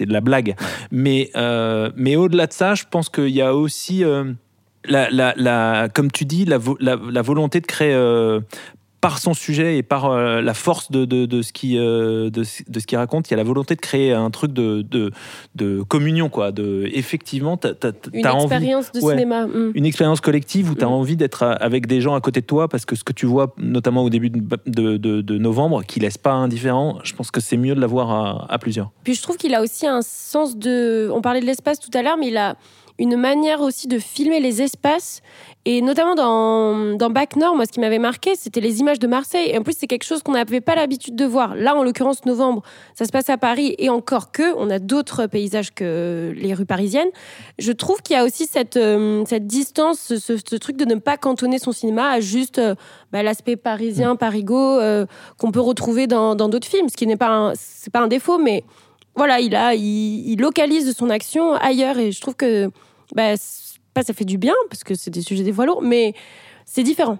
de 0.07 0.12
la 0.12 0.20
blague. 0.20 0.55
Mais, 0.90 1.31
euh, 1.37 1.90
mais 1.96 2.16
au-delà 2.16 2.46
de 2.46 2.53
ça, 2.53 2.75
je 2.75 2.85
pense 2.90 3.09
qu'il 3.09 3.29
y 3.29 3.40
a 3.42 3.55
aussi, 3.55 4.05
la, 4.85 5.11
la- 5.11 5.35
la- 5.37 5.88
comme 5.92 6.11
tu 6.11 6.25
dis, 6.25 6.44
la, 6.44 6.59
vo- 6.59 6.77
la- 6.81 7.22
volonté 7.22 7.61
de 7.61 7.66
créer. 7.66 7.94
Par 9.00 9.18
son 9.18 9.35
sujet 9.35 9.76
et 9.78 9.82
par 9.82 10.06
euh, 10.06 10.40
la 10.40 10.54
force 10.54 10.90
de, 10.90 11.04
de, 11.04 11.26
de 11.26 11.42
ce 11.42 11.52
qui 11.52 11.78
euh, 11.78 12.30
de, 12.30 12.42
ce- 12.44 12.62
de 12.66 12.80
ce 12.80 12.87
qu'il 12.87 12.98
raconte, 12.98 13.28
il 13.28 13.32
y 13.32 13.35
a 13.35 13.37
la 13.37 13.44
volonté 13.44 13.74
de 13.76 13.80
créer 13.80 14.12
un 14.12 14.30
truc 14.30 14.52
de, 14.52 14.82
de, 14.82 15.82
communion 15.82 16.28
quoi. 16.28 16.50
De 16.52 16.88
effectivement, 16.92 17.56
t'as, 17.56 17.74
t'as- 17.74 17.92
Une 18.12 18.22
t'as 18.22 18.32
envie 18.32 18.44
expérience 18.44 18.92
de 18.92 19.00
ouais. 19.00 19.14
cinéma. 19.14 19.46
mm. 19.46 19.72
une 19.74 19.87
expérience 19.87 20.20
collective 20.20 20.70
où 20.70 20.74
tu 20.74 20.85
as 20.85 20.88
Mm. 20.88 20.92
envie 20.92 21.16
d'être 21.16 21.42
avec 21.42 21.87
des 21.87 22.00
gens 22.00 22.14
à 22.14 22.20
côté 22.20 22.40
de 22.40 22.46
toi 22.46 22.68
parce 22.68 22.85
que 22.85 22.96
ce 22.96 23.04
que 23.04 23.12
tu 23.12 23.26
vois, 23.26 23.54
notamment 23.59 24.02
au 24.02 24.11
début 24.11 24.30
de, 24.30 24.40
de- 24.66 24.96
de- 24.96 25.20
de 25.20 25.38
novembre, 25.38 25.85
qui 25.85 26.00
laisse 26.00 26.18
pas 26.18 26.32
indifférent, 26.32 26.98
je 27.04 27.12
pense 27.14 27.30
que 27.30 27.40
c'est 27.40 27.56
mieux 27.56 27.74
de 27.74 27.80
l'avoir 27.80 28.11
à, 28.11 28.46
à 28.52 28.59
plusieurs. 28.59 28.90
Puis 29.04 29.14
je 29.14 29.22
trouve 29.22 29.37
qu'il 29.37 29.54
a 29.54 29.62
aussi 29.62 29.87
un 29.87 30.00
sens 30.02 30.56
de. 30.56 31.11
On 31.12 31.20
parlait 31.20 31.40
de 31.40 31.46
l'espace 31.46 31.78
tout 31.80 31.90
à 31.94 32.02
l'heure, 32.02 32.16
mais 32.18 32.28
il 32.28 32.37
a 32.37 32.56
une 32.98 33.16
manière 33.16 33.61
aussi 33.61 33.88
de 33.88 33.98
filmer 33.98 34.40
les 34.40 34.62
espaces. 34.62 35.20
Et 35.68 35.82
notamment 35.82 36.14
dans, 36.14 36.96
dans 36.96 37.11
Bac 37.11 37.35
Nord, 37.35 37.56
moi, 37.56 37.66
ce 37.66 37.72
qui 37.72 37.80
m'avait 37.80 37.98
marqué, 37.98 38.37
c'était 38.37 38.61
les 38.61 38.78
images 38.78 39.00
de 39.00 39.09
Marseille. 39.09 39.50
Et 39.50 39.59
en 39.59 39.62
plus, 39.62 39.74
c'est 39.76 39.88
quelque 39.88 40.04
chose 40.04 40.22
qu'on 40.22 40.32
n'avait 40.32 40.61
pas 40.61 40.76
l'habitude 40.76 41.16
de 41.16 41.24
voir. 41.24 41.56
Là, 41.56 41.74
en 41.74 41.82
l'occurrence, 41.82 42.24
novembre, 42.24 42.62
ça 42.94 43.04
se 43.04 43.11
passe 43.11 43.28
à 43.30 43.37
Paris. 43.37 43.74
Et 43.78 43.90
encore 43.90 44.30
que, 44.30 44.54
on 44.56 44.70
a 44.70 44.78
d'autres 44.78 45.26
paysages 45.26 45.74
que 45.74 46.32
les 46.37 46.54
rues 46.54 46.66
parisiennes. 46.66 47.09
Je 47.59 47.72
trouve 47.72 48.00
qu'il 48.00 48.14
y 48.14 48.18
a 48.18 48.24
aussi 48.24 48.46
cette, 48.46 48.76
euh, 48.76 49.24
cette 49.26 49.48
distance, 49.48 50.14
ce, 50.16 50.56
truc 50.56 50.76
de 50.76 50.85
ne 50.85 50.94
pas 50.94 51.16
cantonner 51.16 51.59
son 51.59 51.72
cinéma 51.72 52.11
à 52.11 52.20
juste 52.20 52.59
euh, 52.59 52.76
bah, 53.11 53.24
l'aspect 53.24 53.56
parisien, 53.56 54.14
parigo, 54.14 54.56
euh, 54.56 55.04
qu'on 55.37 55.50
peut 55.50 55.61
retrouver 55.61 56.06
dans 56.06 56.37
d'autres 56.37 56.68
films. 56.68 56.88
Ce 56.88 56.96
qui 56.96 57.09
n'est 57.09 57.16
pas 57.16 57.52
c'est 57.56 57.92
pas 57.92 58.00
un 58.00 58.09
défaut, 58.09 58.38
mais 58.38 58.62
voilà, 59.16 59.40
il, 59.40 59.56
a, 59.56 59.74
il, 59.74 60.30
il 60.30 60.40
localise 60.40 60.94
son 60.96 61.11
action 61.11 61.54
ailleurs 61.54 61.98
et 61.98 62.12
je 62.12 62.20
trouve 62.20 62.37
que 62.37 62.70
bah, 63.16 63.35
pas 63.94 64.02
ça 64.02 64.12
fait 64.12 64.26
du 64.26 64.37
bien 64.37 64.55
parce 64.68 64.85
que 64.85 64.94
c'est 64.94 65.11
des 65.11 65.22
sujets 65.22 65.42
des 65.42 65.52
fois 65.52 65.66
lourds, 65.66 65.83
mais 65.83 66.12
c'est 66.66 66.83
différent. 66.83 67.18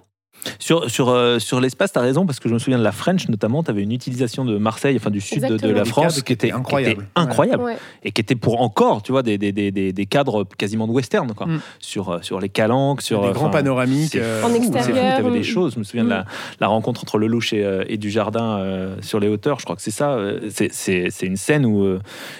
Sur, 0.59 0.89
sur, 0.89 1.09
euh, 1.09 1.39
sur 1.39 1.59
l'espace, 1.59 1.91
tu 1.91 1.99
as 1.99 2.01
raison, 2.01 2.25
parce 2.25 2.39
que 2.39 2.47
je 2.47 2.53
me 2.53 2.59
souviens 2.59 2.77
de 2.79 2.83
la 2.83 2.91
French 2.93 3.27
notamment, 3.27 3.63
tu 3.63 3.71
avais 3.71 3.83
une 3.83 3.91
utilisation 3.91 4.45
de 4.45 4.57
Marseille, 4.57 4.95
enfin 4.95 5.09
du 5.09 5.19
sud 5.19 5.41
de, 5.43 5.67
la 5.67 5.83
Des 5.83 5.89
France, 5.89 6.21
qui 6.21 6.31
était 6.33 6.51
incroyable. 6.51 6.95
qui 6.95 7.01
était 7.01 7.11
incroyable. 7.15 7.63
Ouais. 7.63 7.77
et 8.03 8.11
qui 8.11 8.21
était 8.21 8.35
pour 8.35 8.61
encore, 8.61 9.01
tu 9.03 9.11
vois, 9.11 9.23
des, 9.23 9.37
des, 9.37 9.51
des, 9.51 9.71
des, 9.71 9.91
des 9.91 10.05
cadres 10.05 10.45
quasiment 10.57 10.87
de 10.87 10.93
western, 10.93 11.33
quoi. 11.33 11.47
Mm. 11.47 11.59
Sur, 11.79 12.09
euh, 12.09 12.19
sur 12.21 12.39
les 12.39 12.49
calanques, 12.49 13.01
sur. 13.01 13.21
Des 13.23 13.27
euh, 13.27 13.31
grands 13.33 13.49
panoramiques. 13.49 14.15
euh, 14.15 14.41
En 14.43 14.53
extérieur. 14.53 15.15
T'avais 15.17 15.29
mm. 15.29 15.33
des 15.33 15.43
choses. 15.43 15.73
Je 15.73 15.79
me 15.79 15.83
souviens 15.83 16.05
de 16.05 16.09
la, 16.09 16.25
la 16.61 16.67
rencontre 16.67 17.01
entre 17.03 17.17
Lelouch 17.17 17.51
et, 17.53 17.63
euh, 17.65 17.83
et 17.89 17.97
Dujardin 17.97 18.57
euh, 18.59 18.95
sur 19.01 19.19
les 19.19 19.27
hauteurs. 19.27 19.59
Je 19.59 19.65
crois 19.65 19.75
que 19.75 19.81
c'est 19.81 19.91
ça. 19.91 20.17
C'est, 20.49 20.71
c'est, 20.73 21.09
c'est 21.09 21.25
une 21.25 21.37
scène 21.37 21.65
où 21.65 21.83
euh, 21.83 21.99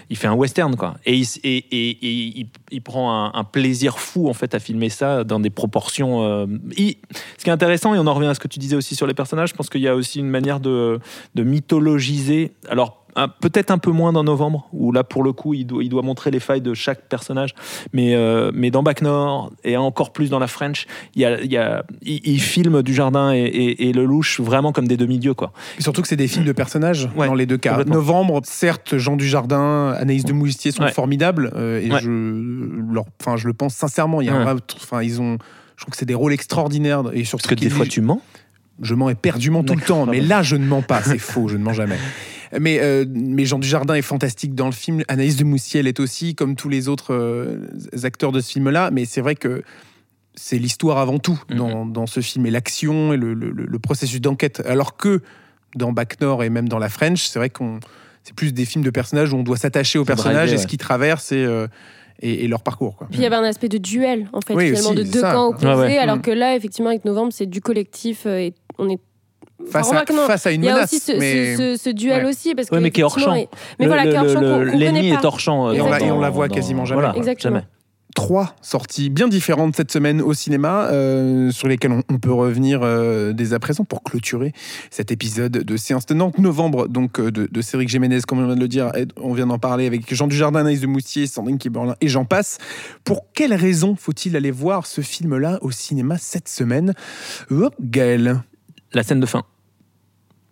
il 0.10 0.16
fait 0.18 0.28
un 0.28 0.34
western, 0.34 0.76
quoi. 0.78 0.96
Et 1.06 1.16
il, 1.18 1.26
et, 1.44 1.58
et- 1.58 1.90
et 1.90 2.12
il, 2.40 2.48
il 2.72 2.82
prend 2.82 3.12
un, 3.26 3.32
un 3.34 3.44
plaisir 3.44 4.00
fou, 4.00 4.30
en 4.30 4.34
fait, 4.34 4.56
à 4.56 4.60
filmer 4.60 4.90
ça 4.90 5.24
dans 5.24 5.40
des 5.40 5.50
proportions. 5.50 6.24
euh, 6.24 6.46
il- 6.78 6.96
ce 7.38 7.44
qui 7.44 7.50
est 7.50 7.54
intéressant, 7.54 7.87
et 7.96 8.00
on 8.00 8.08
en 8.08 8.14
revient 8.14 8.28
à 8.28 8.34
ce 8.34 8.40
que 8.40 8.48
tu 8.48 8.60
disais 8.60 8.76
aussi 8.76 8.96
sur 8.96 9.08
les 9.08 9.14
personnages, 9.14 9.50
je 9.50 9.56
pense 9.56 9.70
qu'il 9.70 9.82
y 9.82 9.88
a 9.88 9.96
aussi 9.96 10.20
une 10.20 10.30
manière 10.30 10.60
de, 10.60 11.00
de 11.36 11.44
mythologiser. 11.44 12.54
Alors, 12.70 13.04
peut-être 13.42 13.72
un 13.72 13.80
peu 13.80 13.90
moins 13.90 14.14
dans 14.14 14.24
Novembre, 14.24 14.68
où 14.74 14.92
là, 14.92 15.04
pour 15.04 15.24
le 15.24 15.34
coup, 15.34 15.56
il 15.56 15.66
doit, 15.66 15.84
il 15.84 15.90
doit 15.90 16.04
montrer 16.04 16.30
les 16.30 16.40
failles 16.40 16.62
de 16.62 16.74
chaque 16.76 17.08
personnage. 17.10 17.56
Mais, 17.92 18.14
euh, 18.16 18.52
mais 18.54 18.70
dans 18.70 18.84
Back 18.84 19.02
Nord, 19.02 19.52
et 19.64 19.76
encore 19.76 20.14
plus 20.14 20.30
dans 20.30 20.38
la 20.38 20.46
French, 20.48 20.86
il, 21.16 21.22
y 21.24 21.26
a, 21.26 21.42
il, 21.42 21.52
y 21.52 21.58
a- 21.58 21.84
il, 22.04 22.22
il 22.28 22.40
filme 22.40 22.84
Dujardin 22.84 23.34
et, 23.34 23.40
et, 23.40 23.90
et 23.90 23.94
Lelouch 23.94 24.40
vraiment 24.40 24.72
comme 24.72 24.88
des 24.88 24.98
demi-dieux, 24.98 25.34
quoi. 25.34 25.52
Et 25.80 25.82
surtout 25.82 26.04
que 26.04 26.08
c'est 26.08 26.16
des 26.16 26.28
films 26.28 26.46
de 26.46 26.52
personnages 26.52 27.10
Ouais, 27.16 27.26
dans 27.28 27.34
les 27.34 27.48
deux 27.48 27.58
cas. 27.58 27.84
Novembre, 27.86 28.42
certes, 28.44 28.98
Jean 28.98 29.16
Dujardin, 29.16 29.96
Anaïs 29.98 30.24
de 30.24 30.34
Moustier 30.34 30.72
sont 30.72 30.84
Ouais. 30.84 30.92
formidables 30.92 31.52
euh, 31.56 31.82
et 31.82 31.92
Ouais. 31.92 32.00
je, 32.02 32.94
leur, 32.94 33.06
je 33.38 33.48
le 33.48 33.54
pense 33.54 33.74
sincèrement. 33.74 34.22
Il 34.22 34.28
y 34.28 34.30
a 34.30 34.36
un 34.36 34.46
Ouais. 34.46 34.54
vrai- 34.54 34.62
enfin, 34.76 35.02
ils 35.02 35.20
ont, 35.22 35.38
je 35.78 35.84
trouve 35.84 35.92
que 35.92 35.98
c'est 35.98 36.06
des 36.06 36.14
rôles 36.16 36.34
extraordinaires 36.34 37.04
et 37.14 37.24
surtout 37.24 37.48
Parce 37.48 37.56
que 37.56 37.64
des 37.64 37.70
fois, 37.70 37.86
tu 37.86 38.02
mens. 38.02 38.22
je 38.82 38.94
mens 38.96 39.10
éperdument 39.10 39.64
tout 39.64 39.76
le 39.76 39.82
temps, 39.82 40.06
mais 40.06 40.20
là 40.20 40.44
je 40.44 40.56
ne 40.56 40.66
mens 40.66 40.82
pas, 40.82 41.02
c'est 41.04 41.18
faux, 41.20 41.48
je 41.48 41.56
ne 41.58 41.64
mens 41.64 41.74
jamais. 41.74 41.98
Mais, 42.60 42.80
euh, 42.82 43.06
mais 43.10 43.46
Jean 43.46 43.60
Dujardin 43.60 43.94
est 43.96 44.02
fantastique 44.02 44.56
dans 44.56 44.68
le 44.68 44.72
film, 44.72 45.04
Anaïs 45.08 45.36
de 45.36 45.44
Moustier 45.44 45.80
elle 45.82 45.88
est 45.88 46.00
aussi, 46.00 46.34
comme 46.36 46.56
tous 46.56 46.70
les 46.70 46.88
autres 46.88 47.14
euh, 47.14 47.60
acteurs 48.04 48.32
de 48.32 48.40
ce 48.40 48.52
film-là, 48.54 48.90
mais 48.92 49.06
c'est 49.06 49.22
vrai 49.22 49.36
que 49.36 49.64
c'est 50.36 50.58
l'histoire 50.58 50.98
avant 51.00 51.20
tout 51.20 51.42
dans, 51.50 51.86
Mhm. 51.86 51.94
dans 51.94 52.06
ce 52.08 52.22
film, 52.22 52.46
et 52.46 52.52
l'action 52.52 53.12
et 53.14 53.18
le, 53.18 53.34
le- 53.34 53.52
le 53.52 53.80
processus 53.80 54.22
d'enquête, 54.22 54.62
alors 54.66 54.96
que 54.98 55.22
dans 55.76 55.92
Back 55.92 56.22
Nord 56.22 56.44
et 56.44 56.50
même 56.50 56.70
dans 56.70 56.80
La 56.80 56.90
French, 56.90 57.28
c'est 57.28 57.38
vrai 57.40 57.50
qu'on 57.50 57.80
c'est 58.24 58.34
plus 58.36 58.52
des 58.54 58.66
films 58.66 58.84
de 58.84 58.90
personnages 58.90 59.32
où 59.34 59.38
on 59.38 59.44
doit 59.44 59.56
s'attacher 59.58 60.00
aux 60.00 60.04
personnages 60.06 60.52
et 60.52 60.58
ce 60.58 60.68
qu'ils 60.68 60.78
traversent 60.80 61.32
et, 61.32 61.44
euh, 61.46 61.68
et, 62.22 62.46
et 62.46 62.48
leur 62.48 62.62
parcours. 62.64 62.96
Quoi. 62.96 63.08
Puis 63.10 63.20
il 63.20 63.24
y 63.24 63.26
avait 63.28 63.36
un 63.36 63.44
aspect 63.44 63.70
de 63.70 63.78
duel, 63.78 64.28
en 64.34 64.42
fait, 64.42 64.54
Oui, 64.56 64.68
finalement, 64.68 64.90
aussi, 64.90 64.98
de 64.98 65.04
deux 65.12 65.20
ça. 65.22 65.34
camps 65.34 65.48
opposés, 65.50 65.68
Ouais, 65.68 65.76
ouais. 65.76 65.98
alors 65.98 66.18
Mm. 66.18 66.22
que 66.22 66.32
là, 66.32 66.56
effectivement, 66.56 66.90
avec 66.90 67.06
Novembre, 67.06 67.32
c'est 67.34 67.46
du 67.46 67.62
collectif 67.62 68.24
euh, 68.26 68.38
et 68.40 68.54
on 68.78 68.90
est. 68.90 69.00
Face, 69.72 69.88
Enfin, 69.90 70.04
à, 70.08 70.28
face 70.28 70.46
à 70.46 70.52
une 70.52 70.62
Il 70.64 70.66
y 70.68 70.70
a 70.70 70.74
menace. 70.76 70.94
aussi 70.94 71.00
ce, 71.02 71.12
mais... 71.14 71.56
ce- 71.56 71.76
ce- 71.78 71.84
ce 71.86 71.90
duel 71.90 72.24
Ouais. 72.24 72.30
aussi, 72.30 72.54
parce 72.54 72.70
que 72.70 72.76
Ouais, 72.76 72.82
mais 72.82 72.92
qui 72.92 73.02
est 73.02 73.04
hors 73.04 73.18
champ. 73.18 73.34
et- 73.34 73.50
Mais 73.80 73.86
Le- 73.86 73.88
voilà, 73.92 74.04
qui 74.04 74.10
est 74.10 74.18
hors 74.18 74.30
champ, 74.30 74.60
L'ennemi 74.60 75.10
est 75.10 75.26
hors 75.26 75.40
champ. 75.40 75.68
euh, 75.70 75.72
Et 75.74 75.82
on 75.82 75.90
la- 75.90 75.98
dans- 76.00 76.06
et 76.06 76.12
on 76.12 76.20
la 76.20 76.30
voit 76.30 76.48
dans- 76.48 76.54
quasiment 76.56 76.86
jamais, 76.86 76.98
Voilà, 77.02 77.10
quoi. 77.14 77.18
Exactement. 77.20 77.56
jamais. 77.56 77.68
Trois 78.18 78.56
sorties 78.64 79.12
bien 79.12 79.28
différentes 79.28 79.76
cette 79.76 79.92
semaine 79.92 80.24
au 80.24 80.34
cinéma, 80.34 80.88
euh, 80.88 81.52
sur 81.52 81.68
lesquelles 81.68 81.92
on, 82.10 82.18
peut 82.18 82.34
revenir 82.34 82.80
euh, 82.82 83.32
dès 83.32 83.54
à 83.54 83.60
présent 83.60 83.86
pour 83.86 84.02
clôturer 84.02 84.54
cet 84.90 85.12
épisode 85.12 85.52
de 85.52 85.78
Séance 85.78 86.08
Tenante. 86.08 86.40
Novembre, 86.40 86.88
donc 86.88 87.20
euh, 87.20 87.30
de, 87.30 87.46
de 87.46 87.62
Cédric 87.62 87.90
Jiménez, 87.90 88.22
comme 88.28 88.40
on 88.40 88.48
vient 88.48 88.56
de 88.56 88.60
le 88.60 88.68
dire, 88.68 88.92
on 89.18 89.36
vient 89.36 89.46
d'en 89.46 89.60
parler 89.60 89.86
avec 89.86 90.12
Jean 90.12 90.26
Dujardin, 90.26 90.62
Anaïs 90.62 90.82
de 90.82 90.88
Moustier, 90.88 91.28
Sandrine 91.28 91.60
Kiberlin 91.60 91.94
et 92.02 92.08
j'en 92.08 92.26
passe. 92.26 92.58
Pour 93.04 93.32
quelles 93.36 93.54
raisons 93.54 93.96
faut-il 93.96 94.36
aller 94.36 94.50
voir 94.50 94.88
ce 94.88 95.02
film-là 95.02 95.60
au 95.62 95.70
cinéma 95.70 96.18
cette 96.18 96.50
semaine? 96.50 96.96
Hop, 97.52 97.76
Gaël 97.80 98.42
La 98.94 99.04
scène 99.04 99.20
de 99.20 99.28
fin, 99.28 99.44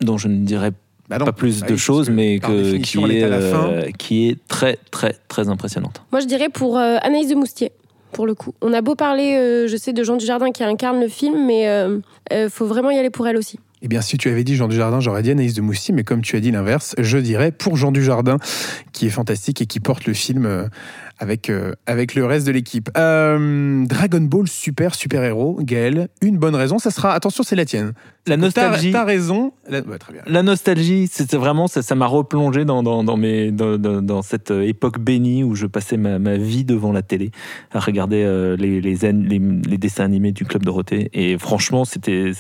dont 0.01 0.19
je 0.19 0.27
ne 0.27 0.45
dirais 0.45 0.71
Bah 1.09 1.17
non. 1.19 1.25
pas 1.25 1.33
plus 1.33 1.61
de 1.61 1.73
oui, 1.73 1.77
choses, 1.77 2.09
mais 2.09 2.39
par 2.39 2.49
que, 2.49 2.55
définition, 2.63 3.03
qui, 3.03 3.11
elle 3.11 3.15
est 3.15 3.19
est, 3.19 3.23
à 3.23 3.29
la 3.29 3.41
fin. 3.41 3.67
euh, 3.69 3.91
qui 3.97 4.29
est 4.29 4.37
très, 4.47 4.79
très, 4.89 5.15
très 5.27 5.49
impressionnante. 5.49 6.01
Moi, 6.11 6.19
je 6.19 6.25
dirais 6.25 6.49
pour 6.49 6.77
euh, 6.79 6.97
Anaïs 7.01 7.27
de 7.29 7.35
Moustier, 7.35 7.71
pour 8.11 8.25
le 8.25 8.33
coup. 8.33 8.53
On 8.61 8.73
a 8.73 8.81
beau 8.81 8.95
parler, 8.95 9.35
euh, 9.35 9.67
je 9.67 9.77
sais, 9.77 9.93
de 9.93 10.03
Jean 10.03 10.17
Dujardin 10.17 10.51
qui 10.51 10.63
incarne 10.63 10.99
le 10.99 11.07
film, 11.07 11.45
mais 11.45 11.67
euh, 11.67 11.99
euh, 12.33 12.49
faut 12.49 12.65
vraiment 12.65 12.89
y 12.89 12.97
aller 12.97 13.11
pour 13.11 13.27
elle 13.27 13.37
aussi. 13.37 13.59
Eh 13.81 13.87
bien, 13.87 14.01
si 14.01 14.17
tu 14.17 14.29
avais 14.29 14.43
dit 14.43 14.55
Jean 14.55 14.67
Dujardin, 14.67 14.99
j'aurais 14.99 15.21
dit 15.21 15.29
Anaïs 15.29 15.53
de 15.53 15.61
Moustier, 15.61 15.93
mais 15.93 16.03
comme 16.03 16.23
tu 16.23 16.35
as 16.35 16.39
dit 16.39 16.49
l'inverse, 16.49 16.95
je 16.97 17.19
dirais 17.19 17.51
pour 17.51 17.77
Jean 17.77 17.91
Dujardin, 17.91 18.37
qui 18.93 19.05
est 19.05 19.11
fantastique 19.11 19.61
et 19.61 19.67
qui 19.67 19.79
porte 19.79 20.05
le 20.07 20.13
film 20.13 20.47
euh, 20.47 20.65
avec, 21.19 21.49
euh, 21.49 21.73
avec 21.85 22.15
le 22.15 22.25
reste 22.25 22.45
de 22.47 22.51
l'équipe. 22.51 22.89
Euh, 22.97 23.85
Dragon 23.85 24.21
Ball 24.21 24.47
Super 24.47 24.95
Super 24.95 25.23
Héros, 25.23 25.57
Gaël, 25.61 26.07
une 26.21 26.37
bonne 26.37 26.55
raison, 26.55 26.79
ça 26.79 26.91
sera, 26.91 27.13
attention, 27.13 27.43
c'est 27.43 27.55
la 27.55 27.65
tienne. 27.65 27.93
La 28.27 28.37
nostalgie. 28.37 28.91
t'as 28.91 29.03
raison. 29.03 29.53
La- 29.69 29.83
très 29.83 30.13
bien. 30.13 30.23
La 30.25 30.41
nostalgie, 30.41 31.07
c'est 31.11 31.35
vraiment, 31.35 31.67
ça 31.67 31.93
m'a 31.95 32.07
replongé 32.07 32.65
dans, 32.65 32.81
dans, 32.81 33.03
dans, 33.03 33.17
mes, 33.17 33.51
dans, 33.51 33.77
dans- 33.77 34.01
dans 34.01 34.21
cette 34.23 34.49
euh, 34.49 34.63
époque 34.67 34.99
bénie 34.99 35.43
où 35.43 35.53
je 35.55 35.67
passais 35.67 35.95
ma, 35.97 36.17
ma 36.17 36.35
vie 36.37 36.65
devant 36.65 36.91
la 36.91 37.03
télé 37.03 37.29
à 37.71 37.79
regarder 37.79 38.23
euh, 38.23 38.55
les, 38.57 38.81
les, 38.81 39.05
an- 39.05 39.21
les, 39.23 39.37
les 39.39 39.77
dessins 39.77 40.05
animés 40.05 40.31
du 40.31 40.43
Club 40.45 40.63
Dorothée. 40.63 41.09
Et 41.13 41.37
franchement, 41.37 41.85
c'était 41.85 42.31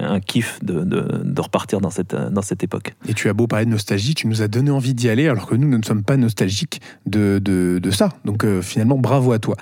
un 0.00 0.20
kiff 0.20 0.60
de, 0.62 0.84
de, 0.84 1.04
de 1.24 1.40
repartir 1.40 1.80
dans 1.80 1.90
cette, 1.90 2.14
dans 2.14 2.42
cette 2.42 2.62
époque. 2.62 2.94
Et 3.08 3.14
tu 3.14 3.28
as 3.28 3.32
beau 3.32 3.48
parler 3.48 3.64
de 3.66 3.70
nostalgie, 3.70 4.14
tu 4.14 4.28
nous 4.28 4.42
as 4.42 4.48
donné 4.48 4.70
envie 4.70 4.94
d'y 4.94 5.08
aller, 5.08 5.26
alors 5.26 5.46
que 5.46 5.56
nous, 5.56 5.68
nous 5.68 5.78
ne 5.78 5.84
sommes 5.84 6.04
pas 6.04 6.16
nostalgiques 6.16 6.80
de, 7.06 7.40
de, 7.42 7.80
de 7.82 7.90
ça. 7.98 8.10
Donc 8.24 8.44
euh, 8.44 8.62
finalement, 8.62 8.96
bravo 8.96 9.32
à 9.32 9.38
toi. 9.38 9.56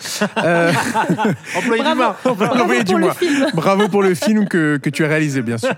Euh, 0.45 0.73
Employé 1.57 1.83
du 1.83 1.85
Bravo. 1.85 1.97
mois. 1.97 2.17
Bravo 2.25 2.63
Employé 2.63 2.85
du 2.85 2.93
pour 2.93 2.99
le 2.99 3.05
mois. 3.07 3.15
film. 3.15 3.47
Bravo 3.55 3.89
pour 3.89 4.03
le 4.03 4.15
film 4.15 4.47
que, 4.49 4.77
que 4.77 4.91
tu 4.91 5.05
as 5.05 5.09
réalisé, 5.09 5.43
bien 5.43 5.59
sûr. 5.59 5.71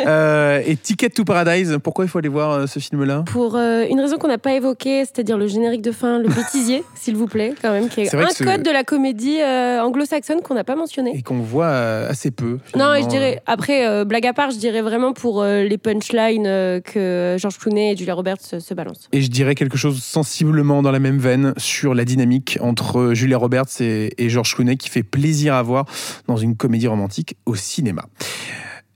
Euh, 0.00 0.60
et 0.66 0.76
Ticket 0.76 1.10
to 1.10 1.24
Paradise, 1.24 1.78
pourquoi 1.82 2.04
il 2.04 2.08
faut 2.08 2.18
aller 2.18 2.28
voir 2.28 2.50
euh, 2.52 2.66
ce 2.66 2.78
film-là? 2.78 3.24
Pour 3.26 3.56
euh, 3.56 3.84
une 3.90 4.00
raison 4.00 4.18
qu'on 4.18 4.28
n'a 4.28 4.38
pas 4.38 4.52
évoquée, 4.52 5.04
c'est-à-dire 5.04 5.38
le 5.38 5.46
générique 5.46 5.82
de 5.82 5.92
fin, 5.92 6.18
le 6.18 6.28
bêtisier, 6.28 6.84
s'il 6.94 7.16
vous 7.16 7.26
plaît, 7.26 7.54
quand 7.60 7.72
même, 7.72 7.88
qui 7.88 8.02
est, 8.02 8.14
un 8.14 8.26
que 8.26 8.44
code 8.44 8.62
de 8.62 8.70
la 8.70 8.84
comédie 8.84 9.40
euh, 9.40 9.80
anglo-saxonne 9.82 10.40
qu'on 10.42 10.54
n'a 10.54 10.64
pas 10.64 10.76
mentionné. 10.76 11.12
Et 11.16 11.22
qu'on 11.22 11.38
voit 11.40 11.66
euh, 11.66 12.10
assez 12.10 12.30
peu. 12.30 12.58
Non, 12.76 12.94
et 12.94 13.02
je 13.02 13.08
dirais, 13.08 13.42
après, 13.46 13.86
euh, 13.86 14.04
blague 14.04 14.26
à 14.26 14.32
part, 14.32 14.50
je 14.50 14.58
dirais 14.58 14.82
vraiment 14.82 15.12
pour 15.12 15.42
euh, 15.42 15.62
les 15.62 15.78
punchlines 15.78 16.46
euh, 16.46 16.80
que 16.80 17.36
George 17.38 17.58
Clooney 17.58 17.92
et 17.92 17.96
Julia 17.96 18.14
Roberts 18.14 18.40
se, 18.40 18.60
se 18.60 18.74
balancent. 18.74 19.08
Et 19.12 19.22
je 19.22 19.30
dirais 19.30 19.54
quelque 19.54 19.76
chose 19.76 20.02
sensiblement 20.02 20.82
dans 20.82 20.90
la 20.90 20.98
même 20.98 21.18
veine 21.18 21.54
sur 21.56 21.94
la 21.94 22.01
dynamique 22.04 22.58
entre 22.60 23.14
Julia 23.14 23.38
Roberts 23.38 23.80
et, 23.80 24.12
et 24.18 24.28
George 24.28 24.54
Clooney 24.54 24.76
qui 24.76 24.88
fait 24.88 25.02
plaisir 25.02 25.54
à 25.54 25.62
voir 25.62 25.86
dans 26.26 26.36
une 26.36 26.56
comédie 26.56 26.86
romantique 26.88 27.36
au 27.46 27.54
cinéma. 27.54 28.06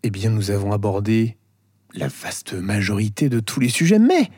Eh 0.03 0.11
bien, 0.11 0.31
nous 0.31 0.51
avons 0.51 0.73
abordé 0.73 1.37
la 1.95 2.09
vaste 2.09 2.53
majorité 2.53 3.29
de 3.29 3.41
tous 3.41 3.61
les 3.61 3.69
sujets, 3.69 3.99
mais 3.99 4.31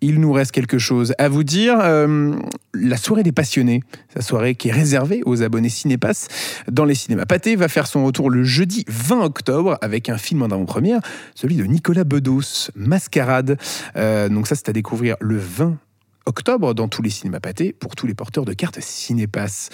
il 0.00 0.20
nous 0.20 0.32
reste 0.32 0.52
quelque 0.52 0.78
chose 0.78 1.14
à 1.18 1.28
vous 1.28 1.42
dire. 1.42 1.78
Euh, 1.80 2.34
la 2.74 2.96
soirée 2.96 3.22
des 3.22 3.32
passionnés, 3.32 3.82
sa 4.14 4.20
soirée 4.20 4.54
qui 4.54 4.68
est 4.68 4.72
réservée 4.72 5.22
aux 5.24 5.42
abonnés 5.42 5.70
Cinépass 5.70 6.28
dans 6.70 6.84
les 6.84 6.94
cinémas 6.94 7.24
Pâté, 7.24 7.56
va 7.56 7.68
faire 7.68 7.86
son 7.86 8.04
retour 8.04 8.30
le 8.30 8.44
jeudi 8.44 8.84
20 8.88 9.22
octobre 9.22 9.78
avec 9.80 10.08
un 10.08 10.18
film 10.18 10.42
en 10.42 10.46
avant-première, 10.46 11.00
celui 11.34 11.56
de 11.56 11.64
Nicolas 11.64 12.04
Bedos, 12.04 12.70
Mascarade. 12.74 13.58
Euh, 13.96 14.28
donc 14.28 14.46
ça, 14.46 14.54
c'est 14.54 14.68
à 14.68 14.72
découvrir 14.72 15.16
le 15.20 15.38
20 15.38 15.78
octobre 16.26 16.74
dans 16.74 16.88
tous 16.88 17.02
les 17.02 17.10
cinémas 17.10 17.40
Pâté 17.40 17.72
pour 17.72 17.96
tous 17.96 18.06
les 18.06 18.14
porteurs 18.14 18.44
de 18.44 18.52
cartes 18.52 18.80
Cinépass. 18.80 19.70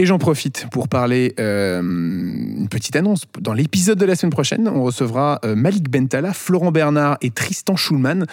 Et 0.00 0.06
j'en 0.06 0.16
profite 0.16 0.66
pour 0.70 0.88
parler 0.88 1.34
euh, 1.38 1.82
une 1.82 2.68
petite 2.70 2.96
annonce. 2.96 3.24
Dans 3.38 3.52
l'épisode 3.52 3.98
de 3.98 4.06
la 4.06 4.16
semaine 4.16 4.32
prochaine, 4.32 4.66
on 4.66 4.82
recevra 4.82 5.40
euh, 5.44 5.54
Malik 5.54 5.90
Bentala, 5.90 6.32
Florent 6.32 6.72
Bernard 6.72 7.18
et 7.20 7.28
Tristan 7.28 7.76
Schulman. 7.76 8.24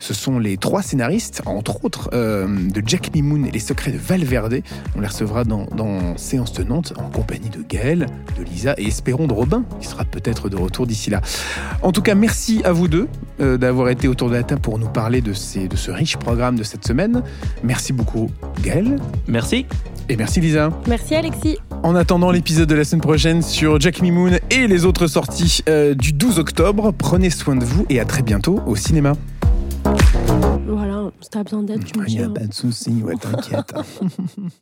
Ce 0.00 0.14
sont 0.14 0.40
les 0.40 0.56
trois 0.56 0.82
scénaristes, 0.82 1.40
entre 1.46 1.84
autres, 1.84 2.10
euh, 2.12 2.48
de 2.48 2.82
Jack 2.84 3.14
Mimoun 3.14 3.46
et 3.46 3.52
les 3.52 3.60
secrets 3.60 3.92
de 3.92 3.98
Valverde. 3.98 4.62
On 4.96 5.00
les 5.00 5.06
recevra 5.06 5.44
dans, 5.44 6.16
Séance 6.16 6.54
tenante 6.54 6.92
en 6.98 7.08
compagnie 7.08 7.50
de 7.50 7.62
Gaël, 7.62 8.08
de 8.36 8.42
Lisa 8.42 8.74
et 8.76 8.88
espérons 8.88 9.28
de 9.28 9.32
Robin, 9.32 9.64
qui 9.78 9.86
sera 9.86 10.04
peut-être 10.04 10.48
de 10.48 10.56
retour 10.56 10.88
d'ici 10.88 11.08
là. 11.08 11.20
En 11.82 11.92
tout 11.92 12.02
cas, 12.02 12.16
merci 12.16 12.62
à 12.64 12.72
vous 12.72 12.88
deux 12.88 13.06
euh, 13.38 13.58
d'avoir 13.58 13.90
été 13.90 14.08
autour 14.08 14.28
de 14.28 14.34
la 14.34 14.42
table 14.42 14.60
pour 14.60 14.76
nous 14.76 14.88
parler 14.88 15.20
de, 15.20 15.34
ces, 15.34 15.68
de 15.68 15.76
ce 15.76 15.92
riche 15.92 16.16
programme 16.16 16.56
de 16.56 16.64
cette 16.64 16.84
semaine. 16.84 17.22
Merci 17.62 17.92
beaucoup, 17.92 18.28
Gaël. 18.64 18.96
Merci. 19.28 19.66
Et 20.08 20.16
merci, 20.16 20.40
Lisa. 20.40 20.70
Merci 20.88 21.14
Alexis. 21.14 21.58
En 21.82 21.94
attendant 21.94 22.30
l'épisode 22.30 22.68
de 22.68 22.74
la 22.74 22.84
semaine 22.84 23.00
prochaine 23.00 23.42
sur 23.42 23.80
Jack 23.80 24.02
Mimoun 24.02 24.38
et 24.50 24.66
les 24.66 24.84
autres 24.84 25.06
sorties 25.06 25.62
euh, 25.68 25.94
du 25.94 26.12
12 26.12 26.38
octobre, 26.38 26.92
prenez 26.96 27.30
soin 27.30 27.56
de 27.56 27.64
vous 27.64 27.86
et 27.88 27.98
à 28.00 28.04
très 28.04 28.22
bientôt 28.22 28.60
au 28.66 28.76
cinéma. 28.76 29.12
Voilà, 30.66 31.10
si 31.20 31.28
t'as 31.30 31.42
besoin 31.42 31.62
d'aide, 31.62 31.84
tu 31.84 31.98
me 31.98 32.04
Il 32.08 32.10
n'y 32.12 32.16
dis. 32.18 32.22
a 32.24 32.28
pas 32.28 32.46
de 32.46 32.54
souci, 32.54 32.90
ouais, 33.02 33.14
t'inquiète. 33.16 33.74